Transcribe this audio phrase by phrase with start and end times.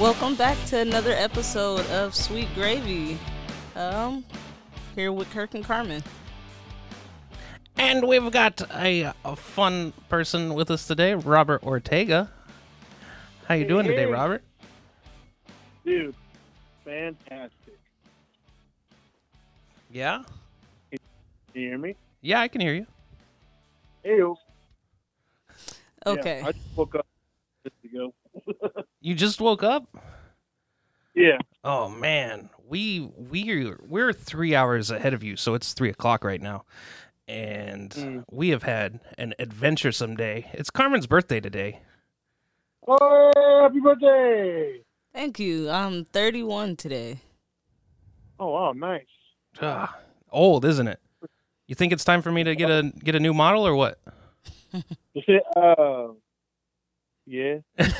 [0.00, 3.18] Welcome back to another episode of Sweet Gravy.
[3.76, 4.24] Um,
[4.94, 6.02] here with Kirk and Carmen.
[7.76, 12.30] And we've got a, a fun person with us today, Robert Ortega.
[13.44, 14.42] How you doing today, Robert?
[15.84, 16.14] Dude,
[16.82, 17.78] fantastic.
[19.92, 20.22] Yeah?
[20.90, 20.98] Can
[21.52, 21.94] you hear me?
[22.22, 22.86] Yeah, I can hear you.
[24.06, 24.34] Ew.
[26.06, 26.40] Okay.
[26.40, 27.06] Yeah, I just woke up
[27.64, 28.14] just to go.
[29.00, 29.84] You just woke up?
[31.14, 31.38] Yeah.
[31.64, 36.40] Oh man, we we we're three hours ahead of you, so it's three o'clock right
[36.40, 36.64] now,
[37.26, 38.24] and Mm.
[38.30, 40.50] we have had an adventuresome day.
[40.52, 41.80] It's Carmen's birthday today.
[42.86, 43.30] Oh,
[43.62, 44.80] happy birthday!
[45.12, 45.68] Thank you.
[45.68, 47.18] I'm 31 today.
[48.38, 49.04] Oh, wow, nice.
[49.60, 49.98] Ah,
[50.30, 51.00] old, isn't it?
[51.66, 53.98] You think it's time for me to get a get a new model or what?
[55.14, 56.08] You said, uh,
[57.30, 57.58] yeah.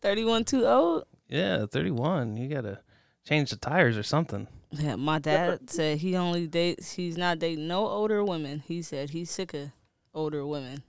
[0.00, 1.04] 31 too old?
[1.28, 2.36] yeah, thirty-one.
[2.36, 2.80] You gotta
[3.26, 4.46] change the tires or something.
[4.72, 8.60] Yeah, my dad said he only dates, he's not dating no older women.
[8.66, 9.70] He said he's sick of
[10.14, 10.82] older women.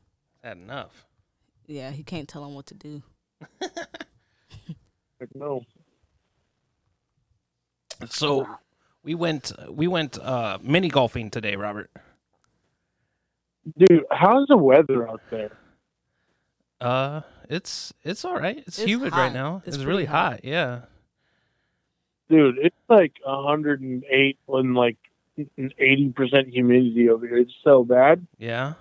[0.43, 1.05] That enough.
[1.67, 3.01] Yeah, he can't tell them what to do.
[5.19, 5.61] Like, no.
[8.09, 8.47] So
[9.03, 11.91] we went we went uh mini golfing today, Robert.
[13.77, 15.51] Dude, how's the weather out there?
[16.79, 18.57] Uh it's it's all right.
[18.65, 19.61] It's, It's humid right now.
[19.65, 20.31] It's It's, really hot.
[20.33, 20.45] hot.
[20.45, 20.81] Yeah.
[22.29, 24.97] Dude, it's like 108 and like
[25.37, 27.37] 80% humidity over here.
[27.37, 28.73] It's so bad, Yeah.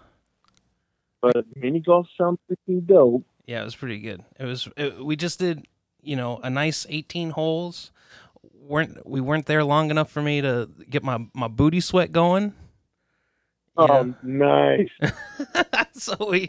[1.21, 3.25] but mini golf sounds pretty dope.
[3.47, 4.23] Yeah, it was pretty good.
[4.39, 5.67] It was it, we just did,
[6.03, 7.91] you know, a nice 18 holes.
[8.55, 12.55] weren't we weren't there long enough for me to get my my booty sweat going.
[13.81, 14.89] You Oh, nice.
[15.01, 15.11] know?
[15.93, 16.49] so we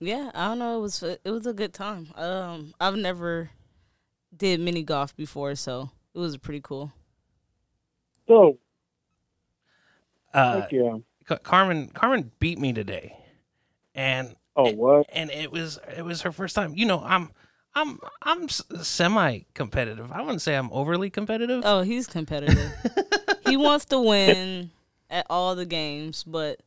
[0.00, 0.78] Yeah, I don't know.
[0.78, 2.08] It was it was a good time.
[2.14, 3.50] Um, I've never
[4.36, 6.92] did mini golf before, so it was pretty cool.
[8.28, 8.58] So,
[10.34, 10.98] uh heck yeah.
[11.42, 13.16] Carmen Carmen beat me today.
[13.94, 15.06] And Oh, what?
[15.12, 16.74] and it was it was her first time.
[16.76, 17.30] You know, I'm
[17.74, 20.12] I'm I'm semi competitive.
[20.12, 21.62] I wouldn't say I'm overly competitive.
[21.64, 22.72] Oh, he's competitive.
[23.48, 24.70] he wants to win
[25.10, 26.60] at all the games, but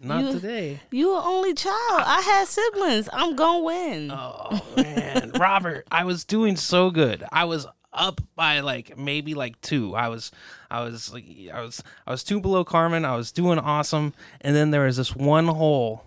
[0.00, 0.80] Not you- today.
[0.90, 2.02] you an only child.
[2.04, 3.08] I had siblings.
[3.12, 4.10] I'm gonna win.
[4.10, 7.22] Oh man, Robert, I was doing so good.
[7.30, 9.94] I was up by like maybe like two.
[9.94, 10.30] I was
[10.70, 13.04] I was like I was I was two below Carmen.
[13.04, 16.04] I was doing awesome, and then there was this one hole,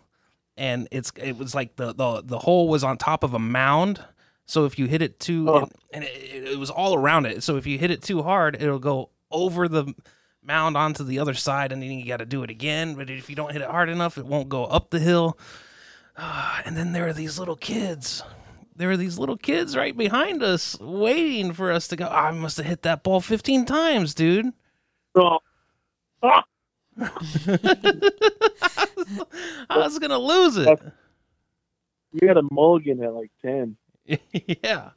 [0.57, 4.03] and it's it was like the the the hole was on top of a mound.
[4.47, 5.57] So if you hit it too, Oh.
[5.57, 7.41] and, and it, it was all around it.
[7.43, 9.93] So if you hit it too hard, it'll go over the
[10.41, 12.95] mound onto the other side, and then you got to do it again.
[12.95, 15.37] But if you don't hit it hard enough, it won't go up the hill.
[16.17, 18.23] And then there are these little kids.
[18.75, 22.07] There are these little kids right behind us waiting for us to go.
[22.07, 24.51] I must have hit that ball 15 times, dude.
[25.15, 25.39] Oh,
[26.21, 26.43] ah,
[26.99, 27.07] I
[29.77, 30.79] was going to lose it.
[32.11, 33.77] you had a mulligan at like 10.
[34.63, 34.89] yeah.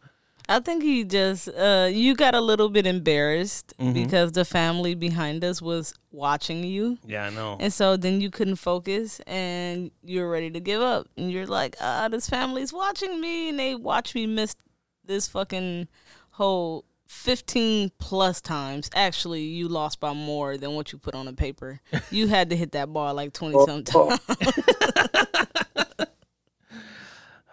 [0.51, 3.93] I think he just uh you got a little bit embarrassed Mhm.
[3.95, 6.97] because the family behind us was watching you.
[7.07, 7.57] Yeah, I know.
[7.61, 11.07] And so then you couldn't focus and you're ready to give up.
[11.19, 14.57] And you're like, ah, this family's watching me and they watch me miss
[15.05, 15.89] this fucking
[16.31, 18.89] whole 15 plus times.
[18.95, 21.81] Actually, you lost by more than what you put on the paper.
[22.11, 24.17] You had to hit that ball like 20 Oh, some oh.
[24.17, 24.21] times.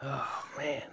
[0.04, 0.84] Oh, man.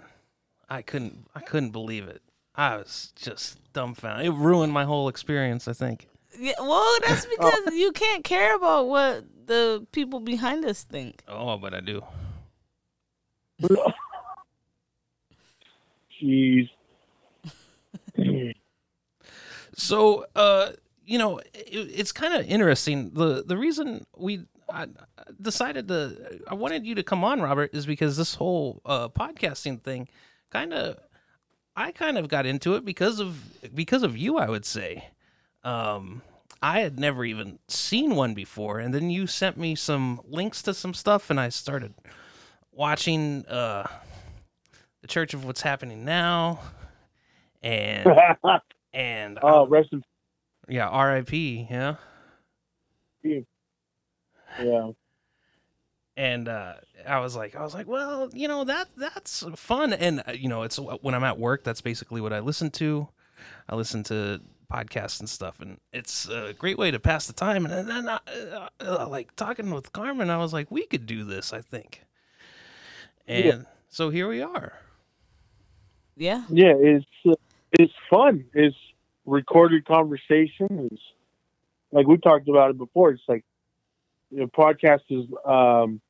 [0.69, 2.21] I couldn't I couldn't believe it.
[2.55, 4.27] I was just dumbfounded.
[4.27, 6.07] It ruined my whole experience, I think.
[6.39, 11.23] yeah, well, that's because you can't care about what the people behind us think.
[11.27, 12.03] Oh, but I do.
[16.21, 16.69] Jeez.
[19.75, 21.49] So, uh, you know, it,
[21.95, 23.09] it's kind of interesting.
[23.15, 24.85] the The reason we I
[25.41, 29.81] decided to, I wanted you to come on, Robert, is because this whole uh, podcasting
[29.81, 30.07] thing,
[30.53, 30.99] kind of,
[31.75, 34.37] I kind of got into it because of because of you.
[34.37, 35.09] I would say,
[35.63, 36.21] um,
[36.61, 40.73] I had never even seen one before, and then you sent me some links to
[40.73, 41.93] some stuff, and I started
[42.71, 43.87] watching uh,
[45.01, 46.59] the Church of What's Happening Now,
[47.61, 48.07] and
[48.93, 50.03] and oh, rest in
[50.67, 51.67] yeah, R.I.P.
[51.69, 51.95] Yeah.
[53.23, 54.91] Yeah.
[56.15, 56.73] And uh,
[57.07, 60.47] I was like, I was like, well, you know that that's fun, and uh, you
[60.49, 61.63] know, it's when I'm at work.
[61.63, 63.07] That's basically what I listen to.
[63.67, 67.65] I listen to podcasts and stuff, and it's a great way to pass the time.
[67.65, 68.19] And then, uh,
[68.79, 72.03] uh, like talking with Carmen, I was like, we could do this, I think.
[73.27, 73.61] And Yeah.
[73.89, 74.73] so here we are.
[76.15, 76.43] Yeah.
[76.49, 77.33] Yeah, it's uh,
[77.71, 78.45] it's fun.
[78.53, 78.75] It's
[79.25, 80.89] recorded conversation.
[80.91, 81.01] It's
[81.91, 83.11] like we talked about it before.
[83.11, 83.43] It's like
[84.31, 86.01] you know, podcast is um,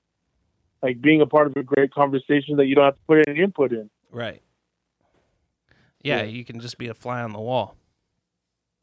[0.83, 3.41] like being a part of a great conversation that you don't have to put any
[3.41, 3.89] input in.
[4.11, 4.43] Right.
[6.03, 6.23] Yeah, Yeah.
[6.23, 7.77] you can just be a fly on the wall.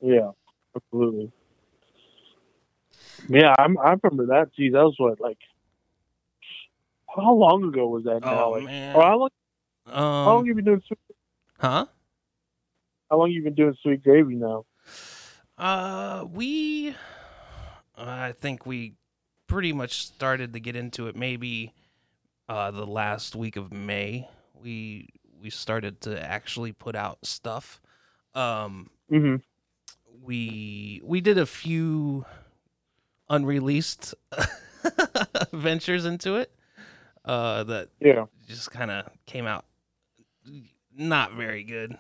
[0.01, 0.31] Yeah,
[0.75, 1.31] absolutely.
[3.29, 4.55] Yeah, I'm, I remember that.
[4.57, 5.39] Geez, that was what like
[7.15, 8.21] how long ago was that?
[8.23, 8.47] now?
[8.47, 8.97] Oh Like, man.
[8.97, 9.29] or how long?
[9.87, 10.83] how long Um, you been doing?
[10.87, 10.99] Sweet,
[11.59, 11.87] huh?
[13.11, 14.65] how long you been doing sweet gravy now?
[15.59, 16.95] Uh, we,
[17.99, 18.95] I think we
[19.47, 21.17] pretty much started to get into it.
[21.17, 21.75] Maybe,
[22.51, 24.29] uh, the last week of May,
[24.61, 25.09] we
[25.41, 27.81] we started to actually put out stuff.
[28.35, 29.37] Um, Mm-hmm.
[30.23, 32.25] we we did a few
[33.29, 34.15] unreleased
[35.53, 36.53] ventures into it.
[37.25, 38.25] Uh, that Yeah.
[38.49, 39.65] just kind of came out
[40.93, 41.97] not very good.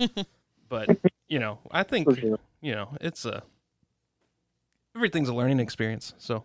[0.68, 0.90] but
[1.28, 2.38] you know, I think sure.
[2.60, 3.44] you know it's a
[4.96, 6.14] everything's a learning experience.
[6.18, 6.44] So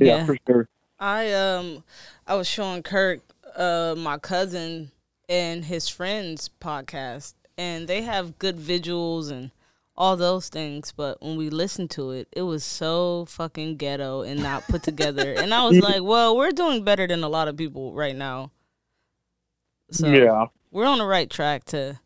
[0.00, 0.26] Yeah, Yeah.
[0.26, 0.68] for sure.
[0.98, 1.84] I um
[2.26, 3.20] I was showing Kirk
[3.54, 4.90] uh my cousin
[5.28, 9.50] and his friends podcast and they have good visuals and
[9.96, 14.42] all those things but when we listened to it it was so fucking ghetto and
[14.42, 17.56] not put together and I was like well we're doing better than a lot of
[17.56, 18.50] people right now
[19.90, 20.46] so yeah.
[20.70, 21.98] we're on the right track to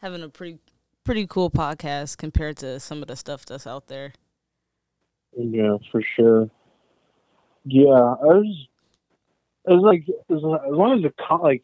[0.00, 0.58] having a pretty
[1.04, 4.12] pretty cool podcast compared to some of the stuff that's out there
[5.36, 6.50] Yeah, for sure.
[7.68, 8.66] Yeah, I was.
[9.66, 11.62] It was like as long as the con like,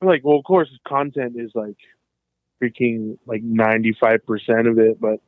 [0.00, 1.76] like well, of course, content is like
[2.62, 5.20] freaking like ninety five percent of it, but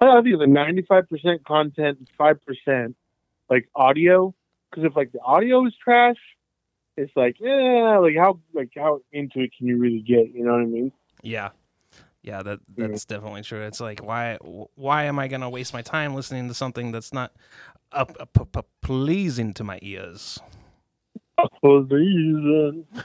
[0.00, 2.96] I think the ninety five percent content, five percent
[3.48, 4.34] like audio.
[4.70, 6.16] Because if like the audio is trash,
[6.96, 10.32] it's like yeah, like how like how into it can you really get?
[10.32, 10.92] You know what I mean?
[11.22, 11.50] yeah,
[12.22, 12.86] yeah, that Yeah.
[12.86, 13.62] that's definitely true.
[13.62, 14.38] It's like why
[14.76, 17.32] why am I gonna waste my time listening to something that's not
[17.92, 20.40] up, up, up pleasing to my ears?
[21.60, 22.84] For the reason.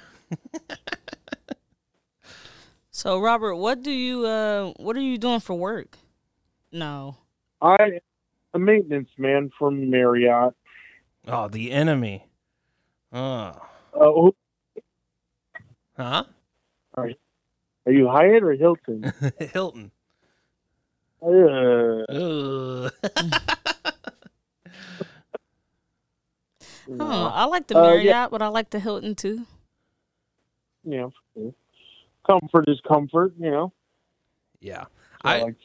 [2.90, 6.00] so Robert what do you uh what are you doing for work
[6.72, 7.18] no
[7.62, 8.00] I
[8.56, 10.56] a maintenance man from Marriott.
[11.28, 12.26] Oh, the enemy.
[13.14, 13.54] Oh,
[13.94, 14.32] Uh,
[15.98, 16.24] huh?
[16.96, 17.12] Are
[17.86, 19.14] you Hyatt or Hilton?
[19.40, 19.92] Hilton.
[21.22, 22.90] Uh,
[26.90, 26.98] Ugh.
[27.00, 28.28] Oh, I like the Uh, Marriott, yeah.
[28.30, 29.46] but I like the Hilton too.
[30.84, 31.08] yeah.
[32.28, 33.72] Comfort is comfort, you know.
[34.60, 34.84] yeah.
[34.86, 34.90] So,
[35.24, 35.56] I like,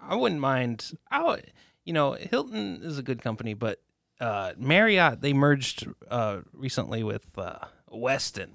[0.00, 0.92] I wouldn't mind.
[1.10, 1.52] I would,
[1.84, 3.80] you know, Hilton is a good company, but
[4.20, 8.50] uh, Marriott they merged uh, recently with uh, Westin,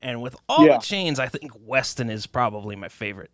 [0.00, 0.78] and with all Yeah.
[0.78, 3.30] the chains, I think Westin is probably my favorite.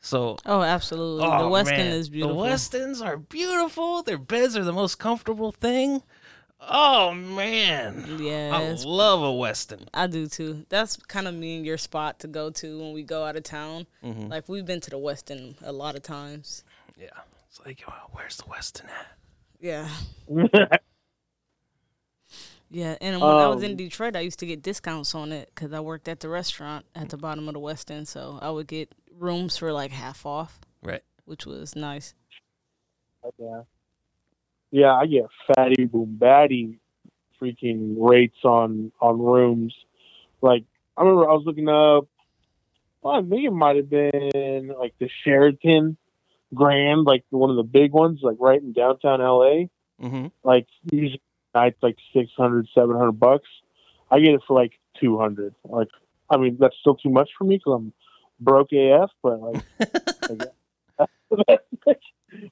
[0.00, 1.24] So Oh, absolutely.
[1.26, 2.42] oh, the Westin man, is beautiful.
[2.42, 4.02] The Westins are beautiful.
[4.02, 6.02] Their beds are the most comfortable thing.
[6.60, 9.86] Oh man, yeah, I love a Westin.
[9.94, 10.66] I do too.
[10.68, 13.44] That's kind of me and your spot to go to when we go out of
[13.44, 13.86] town.
[14.02, 14.28] Mhm.
[14.28, 16.64] Like we've been to the Westin a lot of times.
[16.98, 17.10] Yeah,
[17.48, 19.06] it's like, oh, where's the Westin at?
[19.60, 19.88] Yeah,
[22.70, 22.96] yeah.
[23.00, 25.72] And when I was in Um, Detroit, I used to get discounts on it because
[25.72, 28.92] I worked at the restaurant at the bottom of the Westin, so I would get
[29.12, 31.02] rooms for like half off, Right.
[31.24, 32.14] which was nice.
[33.38, 33.62] yeah.
[34.70, 36.78] Yeah, I get fatty boom batty
[37.40, 39.74] freaking rates on on rooms.
[40.42, 40.64] Like
[40.96, 42.08] I remember I was looking up
[43.02, 45.96] well, I think it might have been like the Sheraton
[46.54, 49.66] Grand, like one of the big ones, like right in downtown LA.
[50.02, 50.26] Mm-hmm.
[50.42, 51.22] Like usually
[51.54, 53.48] nights like 600, 700 bucks.
[54.10, 55.54] I get it for like 200.
[55.64, 55.88] Like,
[56.30, 57.92] I mean, that's still too much for me because I'm
[58.40, 59.64] broke AF, but like,
[61.86, 62.00] like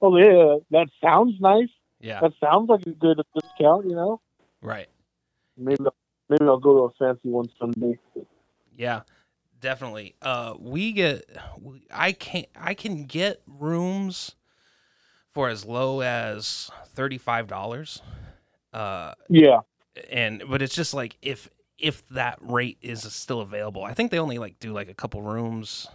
[0.01, 1.69] oh yeah, that sounds nice.
[2.07, 2.21] Yeah.
[2.21, 4.21] That sounds like a good discount, you know?
[4.63, 4.87] Right.
[5.57, 5.83] Maybe,
[6.29, 7.99] maybe I'll go to a fancy one someday.
[8.77, 9.01] Yeah,
[9.61, 10.15] definitely.
[10.23, 11.25] Uh, we get,
[11.91, 14.37] I can I can get rooms
[15.33, 18.03] for as low as thirty five dollars.
[18.73, 19.61] Uh, Yeah.
[20.09, 23.83] and but it's just like if if that rate is still available.
[23.83, 25.89] I think they only like do like a couple rooms,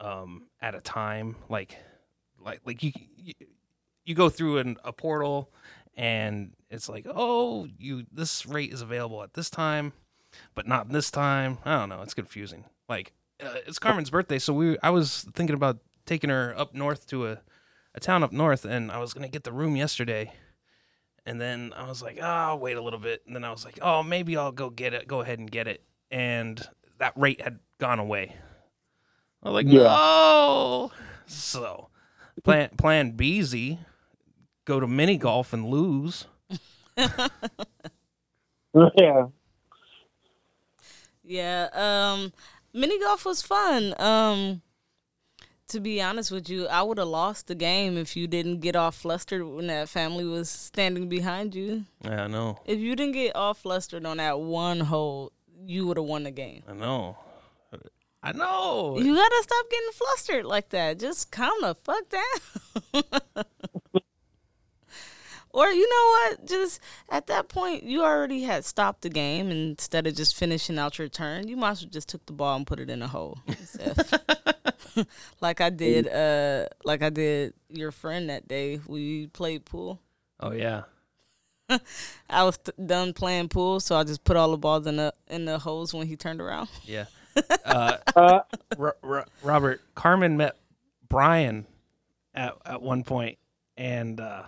[0.00, 1.36] um, at a time.
[1.48, 1.78] Like,
[2.44, 3.34] like like you you,
[4.06, 5.50] you go through an, a portal.
[5.98, 9.94] And it's like, oh, you this rate is available at this time,
[10.54, 11.56] but not this time.
[11.64, 12.02] I don't know.
[12.02, 12.64] It's confusing.
[12.86, 17.06] Like uh, it's Carmen's birthday, so we I was thinking about taking her up north
[17.08, 17.40] to a,
[17.94, 20.32] a town up north, and I was gonna get the room yesterday,
[21.24, 23.64] and then I was like, oh, I'll wait a little bit, and then I was
[23.64, 26.60] like, oh, maybe I'll go get it, go ahead and get it, and
[26.98, 28.36] that rate had gone away.
[29.42, 29.84] I was like, Yeah.
[29.84, 30.92] no.
[31.26, 31.88] So,
[32.44, 33.78] plan plan B's,
[34.66, 36.26] go to mini golf and lose.
[36.96, 37.28] yeah.
[41.24, 42.32] Yeah, um
[42.74, 43.94] mini golf was fun.
[43.98, 44.60] Um
[45.68, 48.76] to be honest with you, I would have lost the game if you didn't get
[48.76, 51.86] all flustered when that family was standing behind you.
[52.04, 55.32] Yeah, I know, If you didn't get all flustered on that one hole,
[55.64, 56.62] you would have won the game.
[56.68, 57.16] I know,
[58.22, 58.96] I know.
[58.98, 60.98] You gotta stop getting flustered like that.
[61.00, 63.22] Just calm the fuck down.
[65.56, 66.46] or you know what?
[66.46, 69.50] Just at that point, you already had stopped the game.
[69.50, 72.56] Instead of just finishing out your turn, you might as well just took the ball
[72.56, 73.38] and put it in a hole.
[75.40, 76.08] like I did.
[76.08, 78.80] Uh, like I did your friend that day.
[78.86, 80.00] We played pool.
[80.40, 80.82] Oh yeah.
[82.30, 85.12] I was t- done playing pool, so I just put all the balls in the
[85.28, 86.68] in the holes when he turned around.
[86.84, 87.06] Yeah.
[87.66, 88.40] Uh, Uh,
[88.78, 90.56] Ro- Ro- Robert Carmen met
[91.06, 91.66] Brian
[92.34, 93.36] at at one point,
[93.76, 94.44] and uh,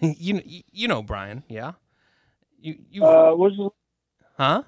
[0.00, 0.40] you
[0.72, 1.72] you know Brian, yeah.
[2.60, 3.72] You you uh, was
[4.36, 4.62] huh?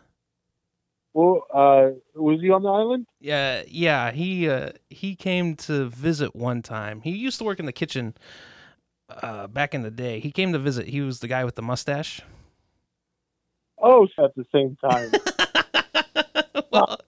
[1.15, 3.07] well, uh, was he on the island?
[3.21, 4.13] Yeah, yeah.
[4.13, 7.01] He uh, he came to visit one time.
[7.01, 8.15] He used to work in the kitchen
[9.11, 10.21] uh, back in the day.
[10.21, 10.89] He came to visit.
[10.89, 12.21] He was the guy with the mustache.
[13.81, 15.11] Oh, at the same time.
[16.73, 16.99] well,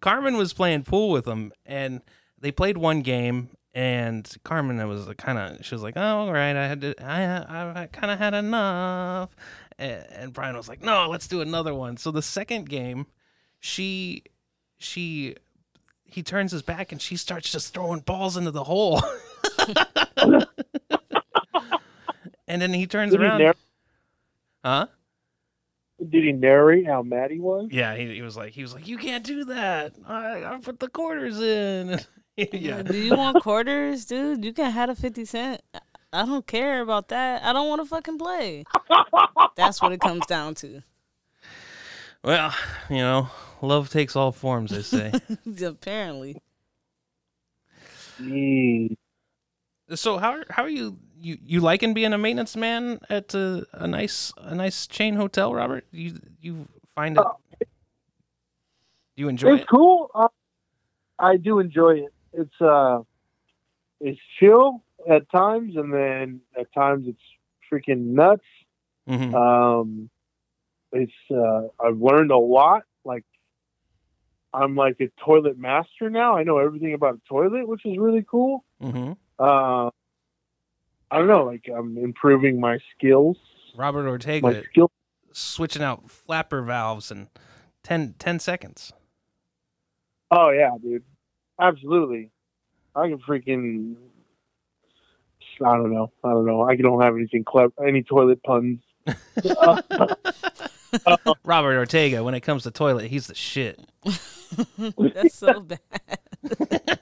[0.00, 2.00] Carmen was playing pool with him, and
[2.38, 3.50] they played one game.
[3.74, 7.22] And Carmen was kind of, she was like, "Oh, all right, I had to, I,
[7.22, 9.34] I, I kind of had enough."
[9.78, 13.06] And, and Brian was like, "No, let's do another one." So the second game,
[13.60, 14.24] she,
[14.76, 15.36] she,
[16.04, 19.02] he turns his back and she starts just throwing balls into the hole.
[22.46, 23.54] and then he turns Did he, around, narr-
[24.62, 24.86] huh?
[26.10, 27.68] did he narrate how mad he was?
[27.70, 29.94] Yeah, he, he was like, he was like, you can't do that.
[30.06, 31.98] I, I put the quarters in.
[32.52, 34.44] yeah, Do you want quarters, dude?
[34.44, 35.60] You can have a fifty cent.
[36.12, 37.42] I don't care about that.
[37.42, 38.64] I don't want to fucking play.
[39.56, 40.82] That's what it comes down to.
[42.22, 42.54] well,
[42.90, 43.28] you know,
[43.62, 45.12] love takes all forms, they say.
[45.64, 46.40] Apparently.
[48.20, 48.96] Jeez.
[49.94, 53.86] so how how are you you you liking being a maintenance man at a, a
[53.86, 55.86] nice a nice chain hotel, Robert?
[55.90, 57.24] You you find it?
[57.24, 57.32] Uh,
[59.16, 59.68] you enjoy it's it?
[59.68, 60.10] cool.
[60.14, 60.28] Uh,
[61.18, 62.12] I do enjoy it.
[62.32, 63.00] It's uh,
[64.00, 67.20] it's chill at times, and then at times it's
[67.70, 68.42] freaking nuts.
[69.06, 70.10] hmm Um,
[70.92, 72.82] it's uh, I've learned a lot.
[73.04, 73.24] Like
[74.54, 76.36] I'm like a toilet master now.
[76.36, 78.64] I know everything about a toilet, which is really cool.
[78.80, 79.90] hmm Uh,
[81.10, 81.44] I don't know.
[81.44, 83.36] Like I'm improving my skills.
[83.76, 84.90] Robert Ortega My skill.
[85.32, 87.28] switching out flapper valves in
[87.82, 88.92] 10, 10 seconds.
[90.30, 91.04] Oh yeah, dude.
[91.60, 92.30] Absolutely.
[92.94, 93.96] I can freaking.
[95.64, 96.10] I don't know.
[96.24, 96.62] I don't know.
[96.62, 97.72] I don't have anything clever.
[97.86, 98.80] Any toilet puns.
[101.44, 103.80] Robert Ortega, when it comes to toilet, he's the shit.
[104.78, 106.98] That's so bad.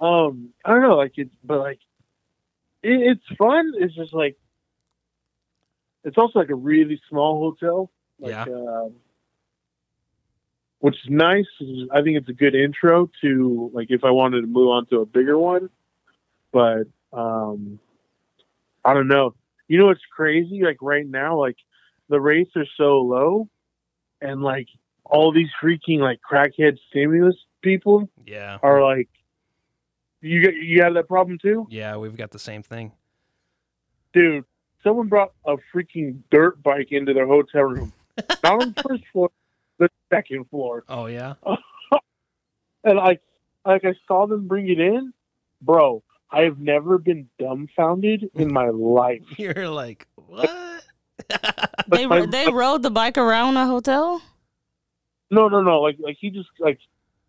[0.00, 1.78] Um, I don't know, like it's, but like,
[2.82, 3.72] it, it's fun.
[3.78, 4.36] It's just like,
[6.04, 7.90] it's also like a really small hotel.
[8.18, 8.42] Like, Yeah.
[8.42, 8.94] Um,
[10.84, 11.46] which is nice.
[11.90, 14.98] I think it's a good intro to like if I wanted to move on to
[15.00, 15.70] a bigger one.
[16.52, 17.78] But um,
[18.84, 19.34] I don't know.
[19.66, 20.60] You know what's crazy?
[20.62, 21.56] Like right now, like
[22.10, 23.48] the rates are so low,
[24.20, 24.68] and like
[25.06, 28.58] all these freaking like crackhead stimulus people Yeah.
[28.62, 29.08] are like,
[30.20, 32.92] you get you have that problem too, Yeah, we've got the same thing.
[34.12, 34.44] dude.
[34.82, 37.90] Someone brought a freaking dirt bike into their hotel room,
[38.44, 39.30] not on the first floor,
[39.88, 41.34] the second floor, Oh yeah.
[42.84, 43.20] and like,
[43.64, 45.12] like I saw them bring it in,
[45.60, 46.02] bro.
[46.30, 49.22] I have never been dumbfounded in my life.
[49.38, 50.50] You're like, what?
[51.88, 54.20] They my- they rode the bike around a hotel.
[55.30, 55.80] No, no, no.
[55.80, 56.78] Like, like he just like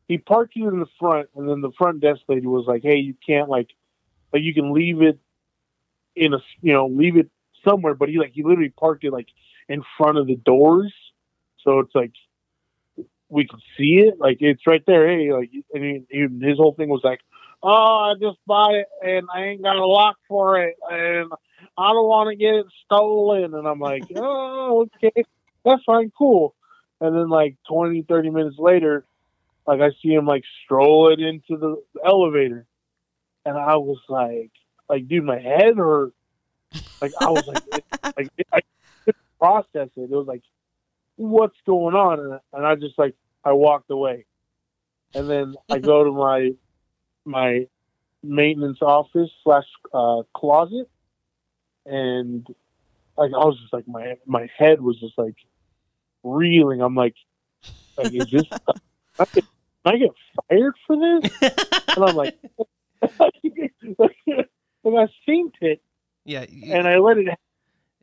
[0.08, 2.98] he parked you in the front, and then the front desk lady was like, "Hey,
[2.98, 3.70] you can't like,
[4.34, 5.20] like you can leave it
[6.16, 7.30] in a, you know, leave it
[7.68, 9.28] somewhere." But he like he literally parked it like
[9.70, 10.94] in front of the doors,
[11.60, 12.12] so it's like
[13.30, 14.20] we could see it.
[14.20, 15.08] Like it's right there.
[15.08, 17.22] Hey, like, and he, he, his whole thing was like,
[17.64, 21.32] "Oh, I just bought it, and I ain't got a lock for it, and
[21.78, 25.24] I don't want to get it stolen." And I'm like, "Oh, okay,
[25.64, 26.56] that's fine, cool."
[27.02, 29.06] And then like 20, 30 minutes later,
[29.68, 32.66] like I see him like strolling into the elevator,
[33.46, 34.52] and I was like,
[34.90, 36.14] like dude, my head hurt.
[37.02, 37.84] Like I was like, it,
[38.18, 38.62] like it, I
[39.04, 40.02] couldn't process it.
[40.02, 40.44] It was like,
[41.16, 42.20] what's going on?
[42.20, 44.26] And, and I just like I walked away,
[45.14, 46.52] and then I go to my
[47.26, 47.68] my
[48.24, 50.90] maintenance office slash uh, closet,
[51.86, 52.46] and
[53.18, 55.36] like I was just like my my head was just like
[56.24, 56.82] reeling.
[56.82, 57.16] I'm like,
[57.98, 58.44] like is this?
[59.20, 59.46] I get,
[59.86, 60.10] I get
[60.50, 61.32] fired for this?
[61.96, 62.38] And I'm like,
[63.98, 64.18] like
[64.86, 65.82] I synced it
[66.26, 67.28] yeah, you, and I let it.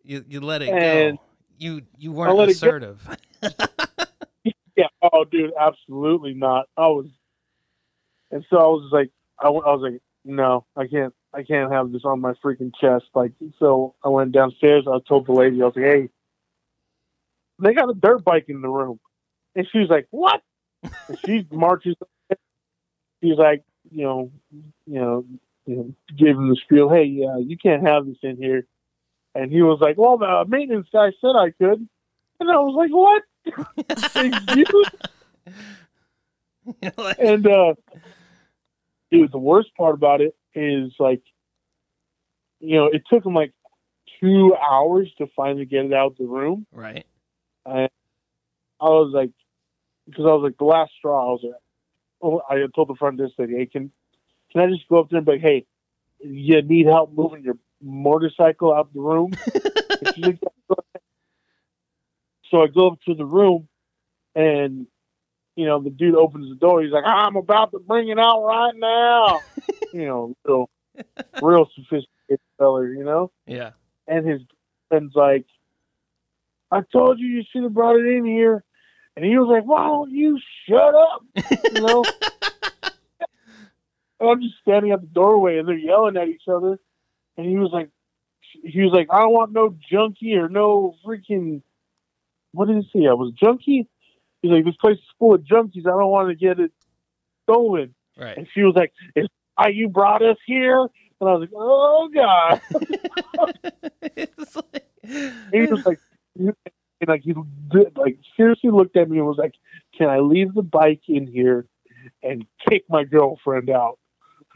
[0.04, 1.24] you, you let it and- go.
[1.62, 3.00] You you weren't assertive.
[4.74, 4.86] Yeah.
[5.02, 6.66] Oh, dude, absolutely not.
[6.78, 7.06] I was,
[8.30, 12.06] and so I was like, I was like, no, I can't, I can't have this
[12.06, 13.04] on my freaking chest.
[13.14, 14.86] Like, so I went downstairs.
[14.88, 16.08] I told the lady, I was like, hey,
[17.58, 18.98] they got a dirt bike in the room,
[19.54, 20.40] and she was like, what?
[20.82, 21.96] And she marches.
[23.22, 24.32] She's like, you know,
[24.86, 25.24] you know,
[25.66, 26.88] you know, give him the spiel.
[26.88, 28.66] Hey, uh, you can't have this in here.
[29.34, 31.88] And he was like, well, the maintenance guy said I could.
[32.40, 33.22] And I was like, what?
[34.56, 34.84] you?
[36.80, 37.74] You're like, and uh
[39.10, 41.22] dude the worst part about it is like
[42.60, 43.52] you know it took him like
[44.20, 47.04] two hours to finally get it out of the room right.
[47.66, 47.88] i
[48.80, 49.30] i was like
[50.06, 51.54] because i was like the last straw i was like
[52.22, 53.90] oh i told the front desk lady hey can
[54.52, 55.66] can i just go up there and be like hey
[56.20, 61.02] you need help moving your motorcycle out the room And she's like, "Yeah, go ahead."
[62.50, 63.68] so i go up to the room
[64.34, 64.86] and
[65.54, 66.82] you know, the dude opens the door.
[66.82, 69.40] He's like, "I'm about to bring it out right now."
[69.92, 70.70] you know, real,
[71.42, 72.88] real sophisticated feller.
[72.88, 73.72] You know, Yeah.
[74.08, 74.40] and his
[74.88, 75.44] friend's like,
[76.70, 78.64] "I told you you should have brought it in here,"
[79.14, 81.22] and he was like, "Why don't you shut up?"
[81.70, 82.02] You know.
[84.20, 86.78] I'm just standing at the doorway, and they're yelling at each other,
[87.36, 87.90] and he was like,
[88.64, 91.62] "He was like, I don't want no junkie or no freaking."
[92.52, 93.06] What did he say?
[93.06, 93.88] I was junkie.
[94.42, 95.86] He's like, this place is full of junkies.
[95.86, 96.72] I don't want to get it
[97.44, 97.94] stolen.
[98.18, 98.36] Right.
[98.36, 100.80] And she was like, is why you brought us here?
[101.20, 102.60] And I was like, oh, God.
[104.16, 105.98] It's like- And he was like,
[106.38, 106.54] and
[107.06, 107.34] like, he
[107.70, 109.54] did, like seriously looked at me and was like,
[109.96, 111.66] can I leave the bike in here
[112.22, 113.98] and kick my girlfriend out?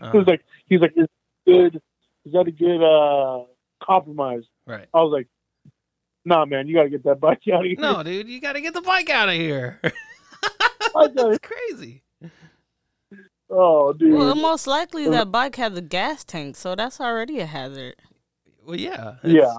[0.01, 1.07] He Uh, was like, he's like, is
[1.47, 1.83] that good?
[2.27, 3.45] Is that a good uh,
[3.83, 4.43] compromise?
[4.67, 4.87] right.
[4.93, 5.29] I was like,
[6.25, 7.77] nah, man, you got to get that bike out of here.
[7.79, 9.81] No, dude, you got to get the bike out of here.
[11.15, 12.03] That's crazy.
[13.49, 14.12] Oh, dude.
[14.12, 17.95] Well, most likely that bike had the gas tank, so that's already a hazard.
[18.65, 19.17] Well, yeah.
[19.23, 19.55] yeah.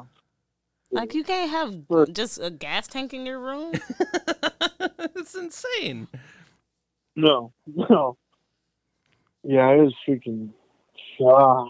[0.92, 3.72] Like you can't have just a gas tank in your room.
[3.74, 6.08] It's, it's insane.
[7.16, 8.18] No, no.
[9.44, 10.50] Yeah, it was freaking.
[11.24, 11.66] Ah.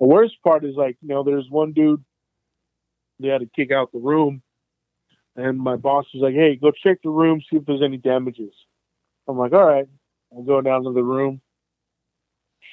[0.00, 2.04] The worst part is like, you know, there's one dude
[3.18, 4.42] they had to kick out the room,
[5.36, 8.52] and my boss was like, "Hey, go check the room, see if there's any damages."
[9.26, 9.86] I'm like, "All right."
[10.36, 11.40] I'm going down to the room.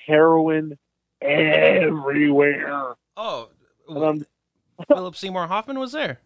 [0.05, 0.77] Heroin
[1.21, 2.95] everywhere.
[3.15, 3.49] Oh,
[4.87, 6.19] Philip Seymour Hoffman was there.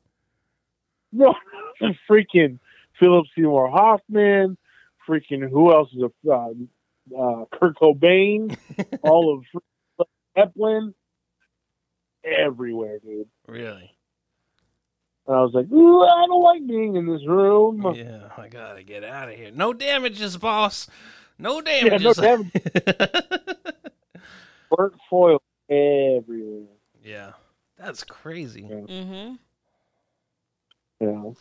[1.11, 1.35] no
[2.09, 2.59] freaking
[2.99, 4.57] Philip Seymour Hoffman.
[5.07, 6.49] Freaking who else is a uh,
[7.17, 8.57] uh, Kurt Cobain,
[9.03, 9.61] all of
[10.37, 10.93] Zeppelin,
[12.23, 13.27] everywhere, dude.
[13.47, 13.91] Really?
[15.27, 17.93] And I was like, Ooh, I don't like being in this room.
[17.95, 19.51] Yeah, I gotta get out of here.
[19.53, 20.87] No damages, boss.
[21.39, 22.17] No Yeah, no damages.
[22.17, 22.51] damage.
[24.75, 26.65] Burnt foil everywhere.
[27.03, 27.31] yeah,
[27.77, 28.63] that's crazy.
[28.63, 29.33] hmm
[30.99, 31.31] Yeah,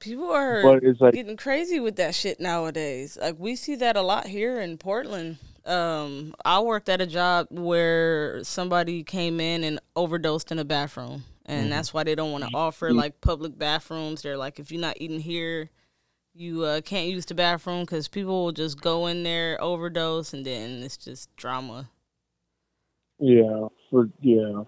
[0.00, 3.18] People are like, getting crazy with that shit nowadays.
[3.20, 5.38] Like we see that a lot here in Portland.
[5.68, 11.24] Um, I worked at a job where somebody came in and overdosed in a bathroom,
[11.44, 14.22] and that's why they don't want to offer like public bathrooms.
[14.22, 15.70] They're like, if you're not eating here,
[16.34, 17.80] you uh, can't use the bathroom.
[17.80, 21.90] Because people will just go in there, overdose, and then it's just drama.
[23.18, 24.62] yeah, for yeah,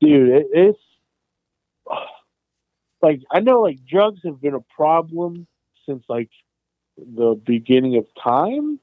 [0.00, 0.78] dude, it, it's
[3.02, 5.46] like I know like drugs have been a problem
[5.86, 6.30] since like
[6.96, 8.80] the beginning of time,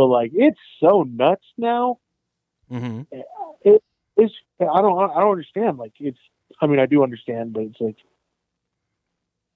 [0.00, 1.98] but like it's so nuts now.
[2.70, 3.02] hmm
[4.16, 5.76] It's I don't I don't understand.
[5.76, 6.18] Like it's
[6.58, 7.98] I mean I do understand, but it's like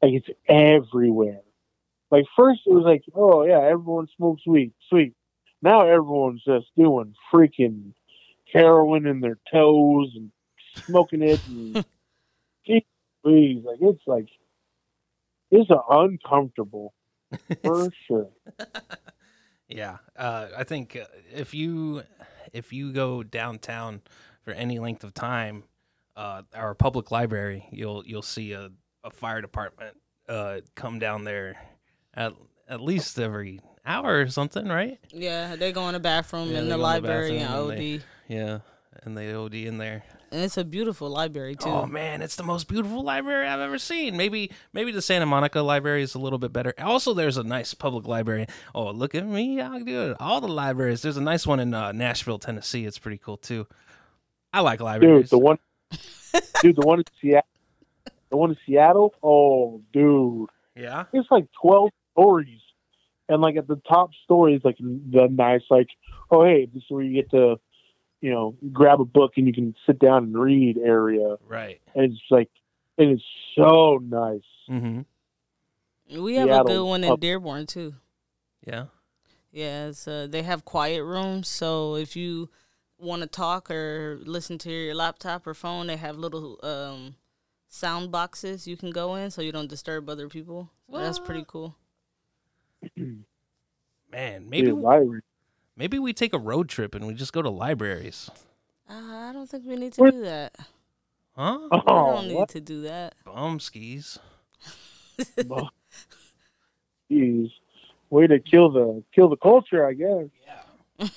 [0.02, 1.40] like it's everywhere.
[2.10, 5.14] Like first it was like oh yeah everyone smokes weed sweet.
[5.62, 7.94] Now everyone's just doing freaking
[8.52, 10.30] heroin in their toes and
[10.84, 11.82] smoking it and
[12.66, 12.82] geez,
[13.24, 14.28] like it's like
[15.50, 16.92] it's uncomfortable.
[17.62, 18.28] for sure.
[19.68, 22.02] Yeah, uh, I think uh, if you
[22.52, 24.02] if you go downtown
[24.42, 25.64] for any length of time,
[26.16, 28.70] uh, our public library, you'll you'll see a,
[29.02, 29.96] a fire department
[30.28, 31.56] uh, come down there
[32.14, 32.32] at
[32.68, 34.98] at least every hour or something, right?
[35.10, 37.78] Yeah, they go in the bathroom Yeah, in the in the library and OD.
[37.78, 38.58] and Yeah,
[39.02, 40.04] and they OD in there.
[40.32, 41.68] And it's a beautiful library too.
[41.68, 44.16] Oh man, it's the most beautiful library I've ever seen.
[44.16, 46.74] Maybe maybe the Santa Monica library is a little bit better.
[46.78, 48.46] Also, there's a nice public library.
[48.74, 50.16] Oh, look at me, I do it.
[50.18, 51.02] All the libraries.
[51.02, 52.84] There's a nice one in uh, Nashville, Tennessee.
[52.84, 53.66] It's pretty cool too.
[54.52, 55.30] I like libraries.
[55.30, 55.58] Dude, the one,
[56.62, 57.48] dude, the one in Seattle,
[58.30, 59.14] the one in Seattle.
[59.22, 62.60] Oh, dude, yeah, it's like twelve stories,
[63.28, 65.88] and like at the top story is like the nice, like,
[66.30, 67.56] oh hey, this is where you get to,
[68.24, 71.78] you know, grab a book and you can sit down and read area, right.
[71.94, 72.48] and it's like,
[72.96, 73.22] and it's
[73.54, 74.40] so nice.
[74.70, 76.22] Mm-hmm.
[76.22, 77.96] we have a good one in pub- Dearborn too.
[78.66, 78.86] Yeah.
[79.52, 81.48] Yeah, it's, uh, they have quiet rooms.
[81.48, 82.48] So if you
[82.96, 87.16] want to talk or listen to your laptop or phone, they have little um,
[87.68, 90.70] sound boxes you can go in, so you don't disturb other people.
[90.90, 91.76] So that's pretty cool.
[92.96, 95.20] Man, maybe Dude, library.
[95.76, 98.30] Maybe we take a road trip and we just go to libraries.
[98.88, 100.12] Uh, I don't think we need to What?
[100.12, 100.54] do that.
[101.36, 101.58] Huh?
[101.70, 102.48] we Oh, don't need what?
[102.50, 103.14] to do that.
[103.24, 104.18] Bum skis.
[107.10, 107.50] Jeez,
[108.10, 110.26] way to kill the kill the culture, I guess.
[111.00, 111.08] Yeah.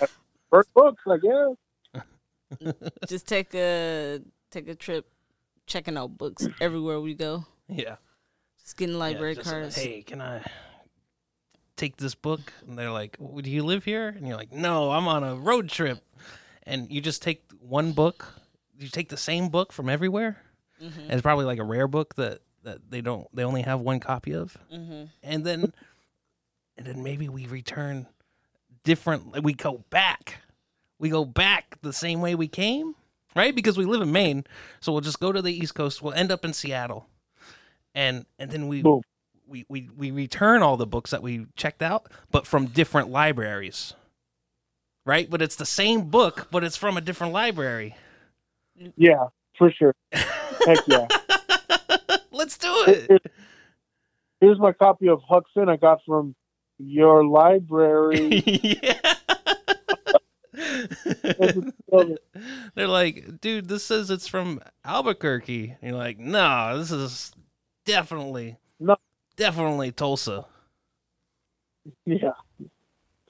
[0.50, 2.74] First books, I guess.
[3.08, 5.06] Just take a take a trip,
[5.66, 7.44] checking out books everywhere we go.
[7.68, 7.96] Yeah.
[8.60, 9.76] Just getting library Yeah, just, uh, cards.
[9.76, 10.42] Hey, can I
[11.76, 12.52] take this book?
[12.66, 15.34] And they're like, "W- "Do you live here?" And you're like, "No, I'm on a
[15.34, 16.02] road trip."
[16.64, 18.34] And you just take one book.
[18.78, 20.42] You take the same book from everywhere.
[20.80, 20.98] Mhm.
[20.98, 24.00] And it's probably like a rare book that that they don't they only have one
[24.00, 24.56] copy of.
[24.72, 25.10] Mhm.
[25.22, 25.72] And then
[26.76, 28.06] and then maybe we return
[28.82, 29.42] different.
[29.42, 30.40] We go back.
[30.98, 32.94] We go back the same way we came,
[33.36, 33.54] right?
[33.54, 34.44] Because we live in Maine,
[34.80, 36.02] so we'll just go to the East Coast.
[36.02, 37.08] We'll end up in Seattle,
[37.94, 39.02] and and then we Boom.
[39.46, 43.94] We, we we return all the books that we checked out, but from different libraries.
[45.06, 47.94] Right, but it's the same book, but it's from a different library.
[48.96, 49.26] Yeah,
[49.58, 49.94] for sure.
[50.12, 51.06] Heck yeah.
[52.30, 53.22] Let's do it.
[54.40, 56.34] Here's my copy of Huck Finn I got from
[56.78, 58.42] your library.
[58.46, 59.14] yeah.
[62.74, 65.76] They're like, dude, this says it's from Albuquerque.
[65.80, 67.32] And you're like, no, this is
[67.84, 68.96] definitely, No.
[69.36, 70.46] Definitely Tulsa.
[72.06, 72.32] yeah,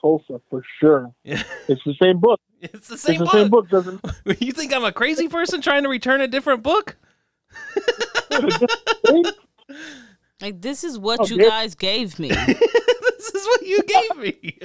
[0.00, 1.12] Tulsa for sure.
[1.24, 1.42] Yeah.
[1.68, 2.40] It's the same book.
[2.64, 3.32] It's the same it's the book.
[3.34, 4.00] same book, doesn't
[4.40, 6.96] you think I'm a crazy person trying to return a different book?
[10.40, 11.48] Like this is what Oh, you yeah.
[11.48, 14.58] guys gave me, this is what you gave me.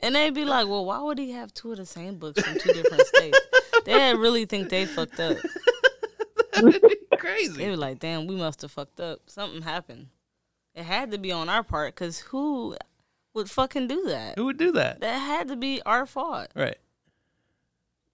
[0.00, 2.58] and they'd be like, "Well, why would he have two of the same books from
[2.58, 3.38] two different states?"
[3.84, 5.36] They really think they fucked up.
[6.54, 6.96] That'd be crazy.
[7.10, 7.70] They crazy.
[7.70, 9.20] were like, "Damn, we must have fucked up.
[9.26, 10.06] Something happened.
[10.76, 12.76] It had to be on our part, cause who
[13.32, 14.36] would fucking do that?
[14.36, 15.00] Who would do that?
[15.00, 16.48] That had to be our fault.
[16.54, 16.76] Right.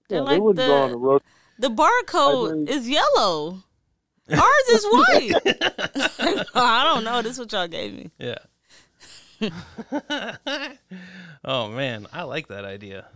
[0.08, 1.22] They're they like wouldn't go on the road.
[1.58, 3.64] the barcode is yellow.
[4.30, 5.32] Ours is white.
[6.54, 7.20] I don't know.
[7.20, 8.10] This is what y'all gave me.
[8.18, 8.38] Yeah.
[11.44, 13.06] oh man, I like that idea.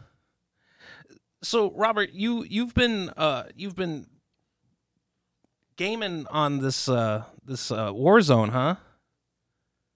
[1.43, 4.07] So Robert, you you've been uh you've been
[5.77, 8.77] gaming on this uh this uh Warzone, huh?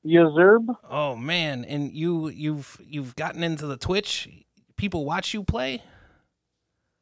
[0.04, 0.66] Yazerb?
[0.88, 4.28] Oh man, and you you've you've gotten into the Twitch.
[4.76, 5.82] People watch you play.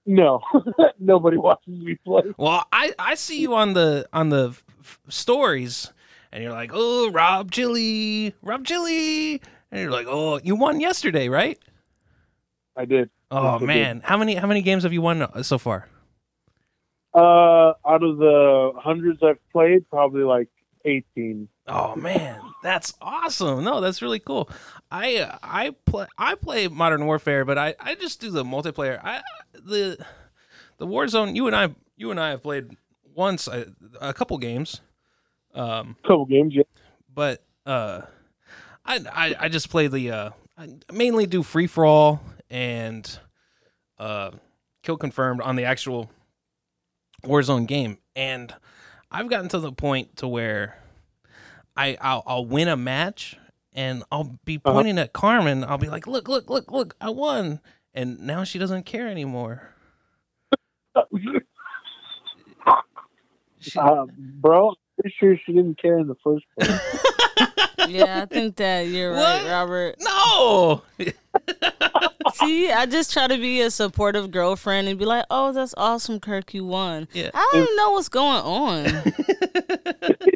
[0.06, 0.40] No,
[0.98, 2.22] nobody watches me play.
[2.36, 4.48] Well, I I see you on the on the
[4.80, 5.92] f- stories,
[6.32, 11.28] and you're like, oh Rob Chili, Rob Chili, and you're like, oh, you won yesterday,
[11.28, 11.58] right?
[12.76, 13.10] I did.
[13.30, 13.66] Oh Yes, I did.
[13.66, 15.88] man, how many how many games have you won uh, so far?
[17.14, 20.48] Uh, out of the hundreds I've played, probably like
[20.84, 21.48] eighteen.
[21.68, 23.62] Oh man, that's awesome.
[23.62, 24.48] No, that's really cool.
[24.90, 28.98] I uh, I play I play Modern Warfare, but I I just do the multiplayer.
[29.04, 29.20] I
[29.52, 29.98] the
[30.78, 31.36] the Warzone.
[31.36, 32.76] You and I you and I have played
[33.14, 33.66] once a,
[34.00, 34.80] a couple games.
[35.54, 36.62] Um, Couple games, yeah.
[37.12, 38.02] but uh,
[38.84, 43.18] I, I I just play the uh, I mainly do free for all and
[43.98, 44.30] uh,
[44.82, 46.10] kill confirmed on the actual
[47.24, 48.54] Warzone game, and
[49.10, 50.78] I've gotten to the point to where
[51.78, 53.38] I I'll, I'll win a match
[53.72, 54.74] and I'll be Uh-huh.
[54.74, 55.64] pointing at Carmen.
[55.64, 57.60] I'll be like, look, look, look, look, I won,
[57.94, 59.70] and now she doesn't care anymore.
[63.60, 64.06] She, uh,
[64.40, 66.80] bro, I'm pretty sure she didn't care in the first place.
[67.86, 69.44] Yeah, I think that you're What?
[69.44, 69.96] right, Robert.
[70.00, 70.82] No.
[72.34, 76.20] See, I just try to be a supportive girlfriend and be like, "Oh, that's awesome,
[76.20, 77.30] Kirk, you won." Yeah.
[77.32, 80.34] I don't even know what's going on.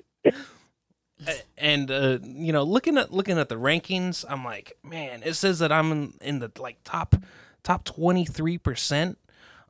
[1.58, 5.58] And uh, you know, looking at looking at the rankings, I'm like, man, it says
[5.60, 7.14] that I'm in, in the like top
[7.62, 9.18] top 23 percent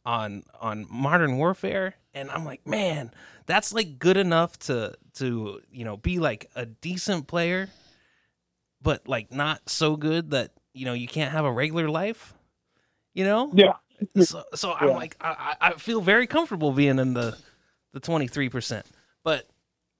[0.05, 3.11] on on Modern Warfare, and I'm like, man,
[3.47, 7.69] that's like good enough to to you know be like a decent player,
[8.81, 12.35] but like not so good that you know you can't have a regular life.
[13.15, 13.75] You know, Yeah.
[14.21, 17.37] so so I'm like I, I I feel very comfortable being in the
[17.93, 18.87] the 23 percent,
[19.23, 19.47] but